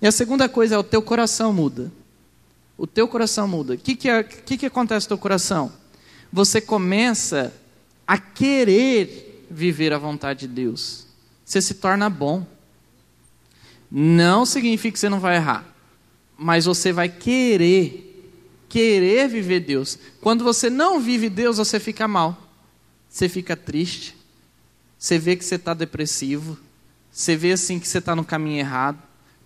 E 0.00 0.06
a 0.06 0.10
segunda 0.10 0.48
coisa 0.48 0.74
é 0.74 0.78
o 0.78 0.82
teu 0.82 1.02
coração 1.02 1.52
muda. 1.52 1.92
O 2.78 2.86
teu 2.86 3.06
coração 3.06 3.46
muda. 3.46 3.74
O 3.74 3.78
que, 3.78 3.94
que, 3.94 4.08
é, 4.08 4.22
que, 4.22 4.56
que 4.56 4.66
acontece 4.66 5.04
no 5.04 5.08
teu 5.08 5.18
coração? 5.18 5.70
Você 6.32 6.60
começa 6.60 7.52
a 8.06 8.16
querer 8.16 9.46
viver 9.50 9.92
a 9.92 9.98
vontade 9.98 10.40
de 10.40 10.48
Deus. 10.48 11.06
Você 11.44 11.60
se 11.60 11.74
torna 11.74 12.08
bom. 12.08 12.46
Não 13.94 14.46
significa 14.46 14.94
que 14.94 14.98
você 14.98 15.10
não 15.10 15.20
vai 15.20 15.36
errar, 15.36 15.66
mas 16.38 16.64
você 16.64 16.94
vai 16.94 17.10
querer, 17.10 18.32
querer 18.66 19.28
viver 19.28 19.60
Deus. 19.60 19.98
Quando 20.18 20.42
você 20.42 20.70
não 20.70 20.98
vive 20.98 21.28
Deus, 21.28 21.58
você 21.58 21.78
fica 21.78 22.08
mal, 22.08 22.38
você 23.06 23.28
fica 23.28 23.54
triste, 23.54 24.16
você 24.98 25.18
vê 25.18 25.36
que 25.36 25.44
você 25.44 25.56
está 25.56 25.74
depressivo, 25.74 26.58
você 27.10 27.36
vê 27.36 27.52
assim 27.52 27.78
que 27.78 27.86
você 27.86 27.98
está 27.98 28.16
no 28.16 28.24
caminho 28.24 28.60
errado. 28.60 28.96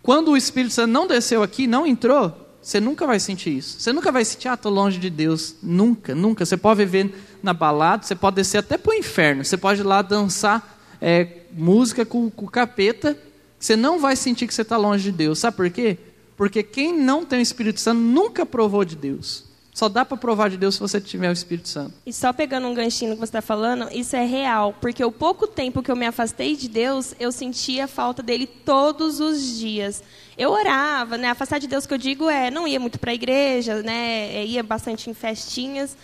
Quando 0.00 0.30
o 0.30 0.36
Espírito 0.36 0.74
Santo 0.74 0.92
não 0.92 1.08
desceu 1.08 1.42
aqui, 1.42 1.66
não 1.66 1.84
entrou, 1.84 2.54
você 2.62 2.78
nunca 2.78 3.04
vai 3.04 3.18
sentir 3.18 3.56
isso. 3.56 3.80
Você 3.80 3.92
nunca 3.92 4.12
vai 4.12 4.24
sentir, 4.24 4.46
ah, 4.46 4.54
estou 4.54 4.70
longe 4.70 5.00
de 5.00 5.10
Deus. 5.10 5.56
Nunca, 5.60 6.14
nunca. 6.14 6.46
Você 6.46 6.56
pode 6.56 6.84
viver 6.84 7.12
na 7.42 7.52
balada, 7.52 8.04
você 8.04 8.14
pode 8.14 8.36
descer 8.36 8.58
até 8.58 8.78
para 8.78 8.92
o 8.92 8.94
inferno. 8.94 9.44
Você 9.44 9.56
pode 9.56 9.80
ir 9.80 9.84
lá 9.84 10.02
dançar 10.02 10.78
é, 11.00 11.42
música 11.52 12.06
com, 12.06 12.30
com 12.30 12.44
o 12.44 12.50
capeta 12.50 13.18
você 13.58 13.76
não 13.76 13.98
vai 13.98 14.16
sentir 14.16 14.46
que 14.46 14.54
você 14.54 14.62
está 14.62 14.76
longe 14.76 15.04
de 15.04 15.12
Deus. 15.12 15.38
Sabe 15.38 15.56
por 15.56 15.70
quê? 15.70 15.98
Porque 16.36 16.62
quem 16.62 16.96
não 16.96 17.24
tem 17.24 17.38
o 17.38 17.42
Espírito 17.42 17.80
Santo 17.80 18.00
nunca 18.00 18.44
provou 18.44 18.84
de 18.84 18.96
Deus. 18.96 19.46
Só 19.76 19.90
dá 19.90 20.06
para 20.06 20.16
provar 20.16 20.48
de 20.48 20.56
Deus 20.56 20.76
se 20.76 20.80
você 20.80 20.98
tiver 20.98 21.28
o 21.28 21.32
Espírito 21.32 21.68
Santo. 21.68 21.92
E 22.06 22.10
só 22.10 22.32
pegando 22.32 22.66
um 22.66 22.72
ganchinho 22.72 23.12
que 23.12 23.18
você 23.18 23.24
está 23.24 23.42
falando, 23.42 23.90
isso 23.92 24.16
é 24.16 24.24
real. 24.24 24.74
Porque 24.80 25.04
o 25.04 25.12
pouco 25.12 25.46
tempo 25.46 25.82
que 25.82 25.90
eu 25.90 25.96
me 25.96 26.06
afastei 26.06 26.56
de 26.56 26.66
Deus, 26.66 27.14
eu 27.20 27.30
sentia 27.30 27.86
falta 27.86 28.22
dele 28.22 28.46
todos 28.46 29.20
os 29.20 29.58
dias. 29.58 30.02
Eu 30.38 30.50
orava, 30.50 31.18
né? 31.18 31.28
Afastar 31.28 31.58
de 31.58 31.66
Deus 31.66 31.86
que 31.86 31.92
eu 31.92 31.98
digo 31.98 32.30
é, 32.30 32.50
não 32.50 32.66
ia 32.66 32.80
muito 32.80 32.98
para 32.98 33.10
a 33.10 33.14
igreja, 33.14 33.82
né? 33.82 34.34
É, 34.34 34.46
ia 34.46 34.62
bastante 34.62 35.10
em 35.10 35.14
festinhas. 35.14 35.94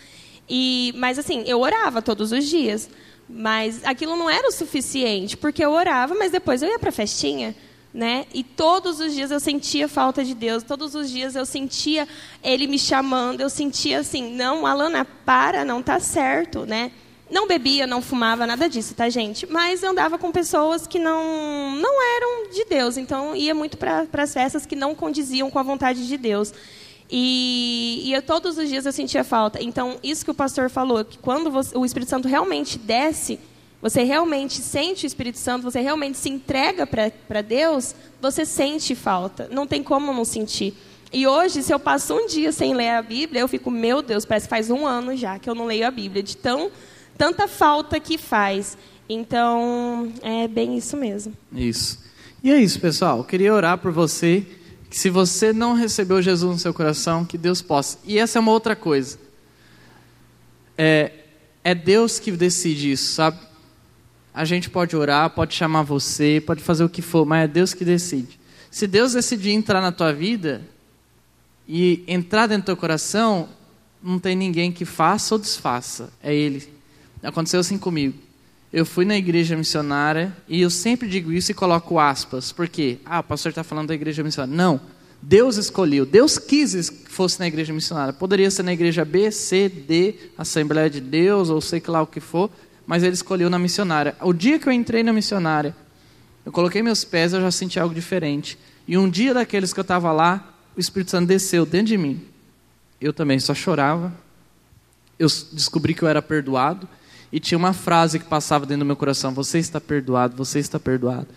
E, 0.46 0.92
mas 0.98 1.18
assim, 1.18 1.42
eu 1.46 1.58
orava 1.58 2.02
todos 2.02 2.30
os 2.30 2.44
dias. 2.44 2.90
Mas 3.34 3.82
aquilo 3.82 4.14
não 4.14 4.28
era 4.28 4.46
o 4.46 4.52
suficiente, 4.52 5.38
porque 5.38 5.64
eu 5.64 5.72
orava, 5.72 6.14
mas 6.14 6.30
depois 6.30 6.62
eu 6.62 6.68
ia 6.68 6.78
para 6.78 6.90
a 6.90 6.92
festinha. 6.92 7.54
né? 7.94 8.26
E 8.32 8.42
todos 8.42 9.00
os 9.00 9.14
dias 9.14 9.30
eu 9.30 9.40
sentia 9.40 9.86
falta 9.88 10.24
de 10.24 10.34
Deus, 10.34 10.62
todos 10.62 10.94
os 10.94 11.10
dias 11.10 11.34
eu 11.36 11.44
sentia 11.44 12.08
Ele 12.42 12.66
me 12.66 12.78
chamando, 12.78 13.40
eu 13.40 13.50
sentia 13.50 13.98
assim, 14.00 14.34
não, 14.34 14.66
Alana, 14.66 15.04
para, 15.04 15.64
não 15.64 15.82
tá 15.82 16.00
certo, 16.00 16.64
né? 16.64 16.90
Não 17.30 17.46
bebia, 17.46 17.86
não 17.86 18.02
fumava, 18.02 18.46
nada 18.46 18.68
disso, 18.68 18.94
tá, 18.94 19.08
gente? 19.08 19.46
Mas 19.46 19.82
andava 19.82 20.18
com 20.18 20.30
pessoas 20.30 20.86
que 20.86 20.98
não, 20.98 21.74
não 21.76 22.02
eram 22.16 22.50
de 22.50 22.64
Deus, 22.66 22.98
então 22.98 23.34
ia 23.34 23.54
muito 23.54 23.78
para 23.78 24.06
as 24.12 24.34
festas 24.34 24.66
que 24.66 24.76
não 24.76 24.94
condiziam 24.94 25.50
com 25.50 25.58
a 25.58 25.62
vontade 25.62 26.06
de 26.06 26.18
Deus. 26.18 26.52
E, 27.14 28.04
e 28.06 28.12
eu, 28.14 28.22
todos 28.22 28.56
os 28.56 28.70
dias 28.70 28.86
eu 28.86 28.92
sentia 28.92 29.22
falta. 29.22 29.62
Então, 29.62 29.98
isso 30.02 30.24
que 30.24 30.30
o 30.30 30.34
pastor 30.34 30.70
falou, 30.70 31.04
que 31.04 31.18
quando 31.18 31.50
você, 31.50 31.76
o 31.76 31.84
Espírito 31.84 32.08
Santo 32.08 32.26
realmente 32.26 32.78
desce, 32.78 33.38
você 33.82 34.02
realmente 34.02 34.54
sente 34.62 35.04
o 35.04 35.06
Espírito 35.08 35.38
Santo, 35.38 35.62
você 35.62 35.82
realmente 35.82 36.16
se 36.16 36.30
entrega 36.30 36.86
para 36.86 37.42
Deus, 37.42 37.94
você 38.18 38.46
sente 38.46 38.94
falta. 38.94 39.46
Não 39.52 39.66
tem 39.66 39.82
como 39.82 40.10
não 40.10 40.24
sentir. 40.24 40.72
E 41.12 41.26
hoje, 41.26 41.62
se 41.62 41.74
eu 41.74 41.78
passo 41.78 42.14
um 42.14 42.26
dia 42.26 42.50
sem 42.50 42.72
ler 42.72 42.88
a 42.88 43.02
Bíblia, 43.02 43.42
eu 43.42 43.48
fico, 43.48 43.70
meu 43.70 44.00
Deus, 44.00 44.24
parece 44.24 44.46
que 44.46 44.50
faz 44.50 44.70
um 44.70 44.86
ano 44.86 45.14
já 45.14 45.38
que 45.38 45.50
eu 45.50 45.54
não 45.54 45.66
leio 45.66 45.86
a 45.86 45.90
Bíblia, 45.90 46.22
de 46.22 46.34
tão 46.34 46.70
tanta 47.18 47.46
falta 47.46 48.00
que 48.00 48.16
faz. 48.16 48.78
Então, 49.06 50.10
é 50.22 50.48
bem 50.48 50.78
isso 50.78 50.96
mesmo. 50.96 51.34
Isso. 51.52 51.98
E 52.42 52.50
é 52.50 52.56
isso, 52.56 52.80
pessoal. 52.80 53.18
Eu 53.18 53.24
queria 53.24 53.52
orar 53.52 53.76
por 53.76 53.92
você, 53.92 54.46
que 54.92 54.98
se 54.98 55.08
você 55.08 55.54
não 55.54 55.72
recebeu 55.72 56.20
Jesus 56.20 56.52
no 56.52 56.58
seu 56.58 56.74
coração, 56.74 57.24
que 57.24 57.38
Deus 57.38 57.62
possa. 57.62 57.96
E 58.04 58.18
essa 58.18 58.38
é 58.38 58.40
uma 58.40 58.52
outra 58.52 58.76
coisa. 58.76 59.18
É, 60.76 61.12
é 61.64 61.74
Deus 61.74 62.18
que 62.18 62.30
decide 62.30 62.92
isso, 62.92 63.14
sabe? 63.14 63.38
A 64.34 64.44
gente 64.44 64.68
pode 64.68 64.94
orar, 64.94 65.30
pode 65.30 65.54
chamar 65.54 65.80
você, 65.80 66.42
pode 66.46 66.62
fazer 66.62 66.84
o 66.84 66.90
que 66.90 67.00
for, 67.00 67.24
mas 67.24 67.44
é 67.44 67.48
Deus 67.48 67.72
que 67.72 67.86
decide. 67.86 68.38
Se 68.70 68.86
Deus 68.86 69.14
decidir 69.14 69.52
entrar 69.52 69.80
na 69.80 69.92
tua 69.92 70.12
vida 70.12 70.60
e 71.66 72.04
entrar 72.06 72.46
dentro 72.46 72.64
do 72.64 72.66
teu 72.66 72.76
coração, 72.76 73.48
não 74.02 74.18
tem 74.18 74.36
ninguém 74.36 74.70
que 74.70 74.84
faça 74.84 75.34
ou 75.34 75.38
desfaça. 75.38 76.12
É 76.22 76.34
Ele. 76.34 76.68
Aconteceu 77.22 77.60
assim 77.60 77.78
comigo. 77.78 78.18
Eu 78.72 78.86
fui 78.86 79.04
na 79.04 79.16
igreja 79.16 79.54
missionária 79.54 80.34
e 80.48 80.62
eu 80.62 80.70
sempre 80.70 81.06
digo 81.06 81.30
isso 81.30 81.50
e 81.50 81.54
coloco 81.54 81.98
aspas. 81.98 82.52
Por 82.52 82.66
quê? 82.66 82.98
Ah, 83.04 83.20
o 83.20 83.22
pastor 83.22 83.50
está 83.50 83.62
falando 83.62 83.88
da 83.88 83.94
igreja 83.94 84.22
missionária. 84.22 84.56
Não. 84.56 84.80
Deus 85.20 85.58
escolheu. 85.58 86.06
Deus 86.06 86.38
quis 86.38 86.88
que 86.88 87.10
fosse 87.10 87.38
na 87.38 87.46
igreja 87.46 87.70
missionária. 87.70 88.14
Poderia 88.14 88.50
ser 88.50 88.62
na 88.62 88.72
igreja 88.72 89.04
B, 89.04 89.30
C, 89.30 89.68
D, 89.68 90.14
Assembleia 90.38 90.88
de 90.88 91.02
Deus 91.02 91.50
ou 91.50 91.60
sei 91.60 91.82
lá 91.86 92.00
o 92.00 92.06
que 92.06 92.18
for, 92.18 92.50
mas 92.86 93.02
ele 93.02 93.12
escolheu 93.12 93.50
na 93.50 93.58
missionária. 93.58 94.16
O 94.22 94.32
dia 94.32 94.58
que 94.58 94.66
eu 94.66 94.72
entrei 94.72 95.02
na 95.02 95.12
missionária, 95.12 95.76
eu 96.44 96.50
coloquei 96.50 96.82
meus 96.82 97.04
pés, 97.04 97.34
eu 97.34 97.42
já 97.42 97.50
senti 97.50 97.78
algo 97.78 97.94
diferente. 97.94 98.58
E 98.88 98.96
um 98.96 99.08
dia 99.08 99.34
daqueles 99.34 99.74
que 99.74 99.80
eu 99.80 99.82
estava 99.82 100.10
lá, 100.12 100.56
o 100.74 100.80
Espírito 100.80 101.10
Santo 101.10 101.28
desceu 101.28 101.66
dentro 101.66 101.88
de 101.88 101.98
mim. 101.98 102.22
Eu 102.98 103.12
também 103.12 103.38
só 103.38 103.54
chorava. 103.54 104.10
Eu 105.18 105.28
descobri 105.52 105.92
que 105.92 106.02
eu 106.02 106.08
era 106.08 106.22
perdoado 106.22 106.88
e 107.32 107.40
tinha 107.40 107.56
uma 107.56 107.72
frase 107.72 108.18
que 108.18 108.26
passava 108.26 108.66
dentro 108.66 108.80
do 108.80 108.86
meu 108.86 108.96
coração: 108.96 109.32
Você 109.32 109.58
está 109.58 109.80
perdoado, 109.80 110.36
você 110.36 110.58
está 110.58 110.78
perdoado. 110.78 111.28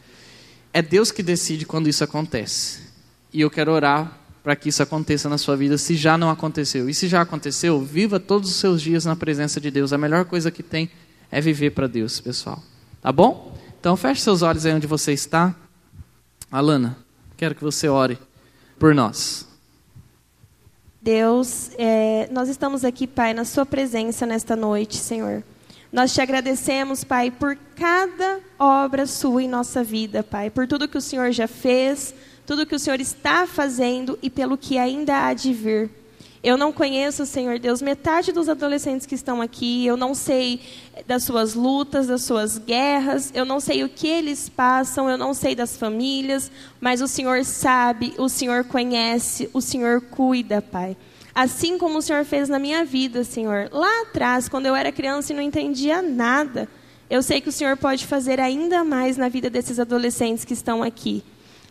É 0.74 0.82
Deus 0.82 1.10
que 1.10 1.24
decide 1.24 1.66
quando 1.66 1.88
isso 1.88 2.04
acontece. 2.04 2.82
E 3.32 3.40
eu 3.40 3.50
quero 3.50 3.72
orar 3.72 4.20
para 4.44 4.56
que 4.56 4.70
isso 4.70 4.84
aconteça 4.84 5.30
na 5.30 5.38
sua 5.38 5.56
vida, 5.56 5.78
se 5.78 5.96
já 5.96 6.18
não 6.18 6.30
aconteceu. 6.30 6.90
E 6.90 6.94
se 6.94 7.08
já 7.08 7.22
aconteceu, 7.22 7.82
viva 7.82 8.20
todos 8.20 8.50
os 8.50 8.58
seus 8.58 8.82
dias 8.82 9.06
na 9.06 9.16
presença 9.16 9.60
de 9.60 9.72
Deus. 9.72 9.94
A 9.94 9.98
melhor 9.98 10.26
coisa 10.26 10.52
que 10.52 10.62
tem 10.62 10.90
é 11.32 11.40
viver 11.40 11.72
para 11.72 11.88
Deus, 11.88 12.20
pessoal. 12.20 12.62
Tá 13.02 13.12
bom? 13.12 13.58
Então 13.80 13.96
feche 13.96 14.22
seus 14.22 14.42
olhos 14.42 14.66
aí 14.66 14.74
onde 14.74 14.86
você 14.86 15.14
está. 15.14 15.56
Alana, 16.52 16.98
quero 17.38 17.56
que 17.56 17.64
você 17.64 17.88
ore 17.88 18.20
por 18.78 18.94
nós. 18.94 19.48
Deus, 21.02 21.72
é, 21.78 22.28
nós 22.32 22.50
estamos 22.50 22.84
aqui, 22.84 23.08
Pai, 23.08 23.34
na 23.34 23.46
Sua 23.46 23.66
presença 23.66 24.26
nesta 24.26 24.56
noite, 24.56 24.98
Senhor. 24.98 25.44
Nós 25.92 26.14
te 26.14 26.22
agradecemos, 26.22 27.04
Pai, 27.04 27.32
por 27.32 27.58
cada 27.76 28.40
obra 28.60 29.06
sua 29.06 29.44
em 29.44 29.48
nossa 29.48 29.84
vida, 29.84 30.24
Pai, 30.24 30.50
por 30.50 30.68
tudo 30.68 30.88
que 30.88 30.98
o 30.98 31.02
Senhor 31.02 31.32
já 31.32 31.48
fez, 31.48 32.14
tudo 32.46 32.66
que 32.66 32.76
o 32.76 32.80
Senhor 32.80 33.00
está 33.00 33.48
fazendo 33.48 34.18
e 34.22 34.30
pelo 34.30 34.58
que 34.58 34.78
ainda 34.78 35.26
há 35.26 35.34
de 35.34 35.54
vir. 35.54 35.90
Eu 36.44 36.58
não 36.58 36.72
conheço, 36.72 37.26
Senhor 37.26 37.58
Deus, 37.58 37.82
metade 37.82 38.32
dos 38.32 38.48
adolescentes 38.48 39.08
que 39.08 39.16
estão 39.16 39.42
aqui. 39.42 39.84
Eu 39.84 39.98
não 39.98 40.14
sei 40.14 40.62
das 41.08 41.24
suas 41.24 41.56
lutas, 41.56 42.06
das 42.06 42.22
suas 42.22 42.60
guerras. 42.60 43.32
Eu 43.34 43.46
não 43.46 43.60
sei 43.60 43.84
o 43.84 43.90
que 43.90 44.08
eles 44.08 44.48
passam. 44.48 45.10
Eu 45.10 45.18
não 45.18 45.34
sei 45.34 45.56
das 45.56 45.76
famílias. 45.76 46.52
Mas 46.80 47.02
o 47.02 47.08
Senhor 47.08 47.44
sabe, 47.44 48.14
o 48.20 48.30
Senhor 48.30 48.64
conhece, 48.66 49.50
o 49.54 49.60
Senhor 49.60 50.02
cuida, 50.02 50.62
Pai 50.62 50.96
assim 51.36 51.78
como 51.78 51.98
o 52.00 52.02
Senhor 52.02 52.24
fez 52.24 52.48
na 52.48 52.58
minha 52.58 52.86
vida, 52.86 53.26
Senhor. 53.26 53.70
Lá 53.74 54.04
atrás, 54.04 54.48
quando 54.48 54.68
eu 54.68 54.76
era 54.76 54.90
criança 54.90 55.34
e 55.34 55.36
não 55.36 55.44
entendia 55.44 56.02
nada, 56.02 56.70
eu 57.10 57.22
sei 57.22 57.42
que 57.42 57.50
o 57.50 57.52
Senhor 57.52 57.76
pode 57.76 58.08
fazer 58.08 58.40
ainda 58.40 58.86
mais 58.86 59.18
na 59.18 59.28
vida 59.28 59.50
desses 59.50 59.78
adolescentes 59.78 60.46
que 60.46 60.54
estão 60.54 60.82
aqui. 60.82 61.22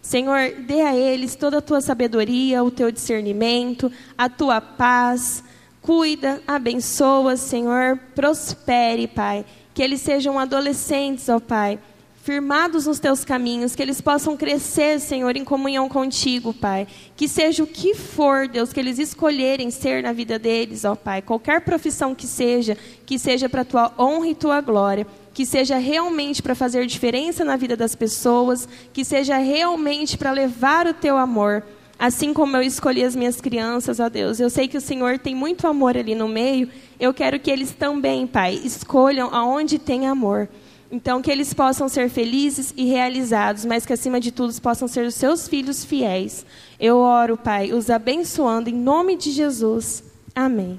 Senhor, 0.03 0.53
dê 0.67 0.83
a 0.83 0.95
eles 0.95 1.35
toda 1.35 1.59
a 1.59 1.63
tua 1.63 1.81
sabedoria, 1.81 2.63
o 2.63 2.71
teu 2.71 2.93
discernimento, 2.93 3.91
a 4.19 4.29
tua 4.29 4.61
paz. 4.61 5.43
Cuida, 5.81 6.43
abençoa, 6.47 7.37
Senhor, 7.37 7.99
prospere, 8.15 9.09
Pai. 9.09 9.47
Que 9.73 9.83
eles 9.83 10.03
sejam 10.03 10.39
adolescentes, 10.39 11.29
ó 11.31 11.41
Pai, 11.41 11.79
firmados 12.25 12.87
nos 12.87 12.99
teus 12.99 13.23
caminhos, 13.23 13.77
que 13.77 13.83
eles 13.83 14.01
possam 14.01 14.35
crescer, 14.35 14.99
Senhor, 14.99 15.37
em 15.37 15.45
comunhão 15.45 15.91
contigo, 15.91 16.55
Pai. 16.55 16.87
Que 17.15 17.29
seja 17.29 17.63
o 17.63 17.67
que 17.67 17.95
for, 17.95 18.49
Deus, 18.49 18.73
que 18.73 18.81
eles 18.81 18.99
escolherem 18.99 19.71
ser 19.71 20.03
na 20.03 20.11
vida 20.11 20.39
deles, 20.39 20.87
ó 20.87 20.95
Pai. 20.95 21.21
Qualquer 21.21 21.61
profissão 21.61 22.15
que 22.15 22.27
seja, 22.27 22.79
que 23.05 23.19
seja 23.19 23.47
para 23.47 23.63
tua 23.63 23.93
honra 23.99 24.29
e 24.29 24.35
tua 24.35 24.63
glória. 24.63 25.07
Que 25.35 25.45
seja 25.45 25.77
realmente 25.77 26.43
para 26.43 26.55
fazer 26.55 26.87
diferença 26.87 27.45
na 27.45 27.57
vida 27.57 27.77
das 27.77 27.95
pessoas, 27.95 28.67
que 28.91 29.05
seja 29.05 29.37
realmente 29.37 30.17
para 30.17 30.33
levar 30.33 30.87
o 30.87 30.95
teu 30.95 31.19
amor. 31.19 31.63
Assim 31.99 32.33
como 32.33 32.57
eu 32.57 32.63
escolhi 32.63 33.05
as 33.05 33.15
minhas 33.15 33.39
crianças, 33.39 34.01
ó 34.01 34.09
Deus, 34.09 34.41
eu 34.41 34.49
sei 34.49 34.67
que 34.67 34.79
o 34.79 34.81
Senhor 34.81 35.19
tem 35.19 35.35
muito 35.35 35.67
amor 35.67 35.95
ali 35.95 36.15
no 36.15 36.27
meio. 36.27 36.71
Eu 36.99 37.13
quero 37.13 37.39
que 37.39 37.51
eles 37.51 37.73
também, 37.73 38.27
Pai, 38.27 38.59
escolham 38.65 39.29
aonde 39.31 39.79
tem 39.79 40.07
amor. 40.07 40.49
Então, 40.95 41.21
que 41.21 41.29
eles 41.29 41.53
possam 41.53 41.89
ser 41.89 42.09
felizes 42.09 42.73
e 42.77 42.85
realizados, 42.85 43.65
mas 43.65 43.85
que, 43.85 43.93
acima 43.93 44.21
de 44.21 44.31
tudo, 44.31 44.55
possam 44.63 44.87
ser 44.87 45.05
os 45.05 45.17
seus 45.17 45.49
filhos 45.49 45.85
fiéis. 45.85 46.47
Eu 46.79 46.99
oro, 46.99 47.37
Pai, 47.37 47.73
os 47.73 47.91
abençoando 47.91 48.71
em 48.71 48.75
nome 48.75 49.17
de 49.17 49.33
Jesus. 49.33 50.05
Amém. 50.33 50.79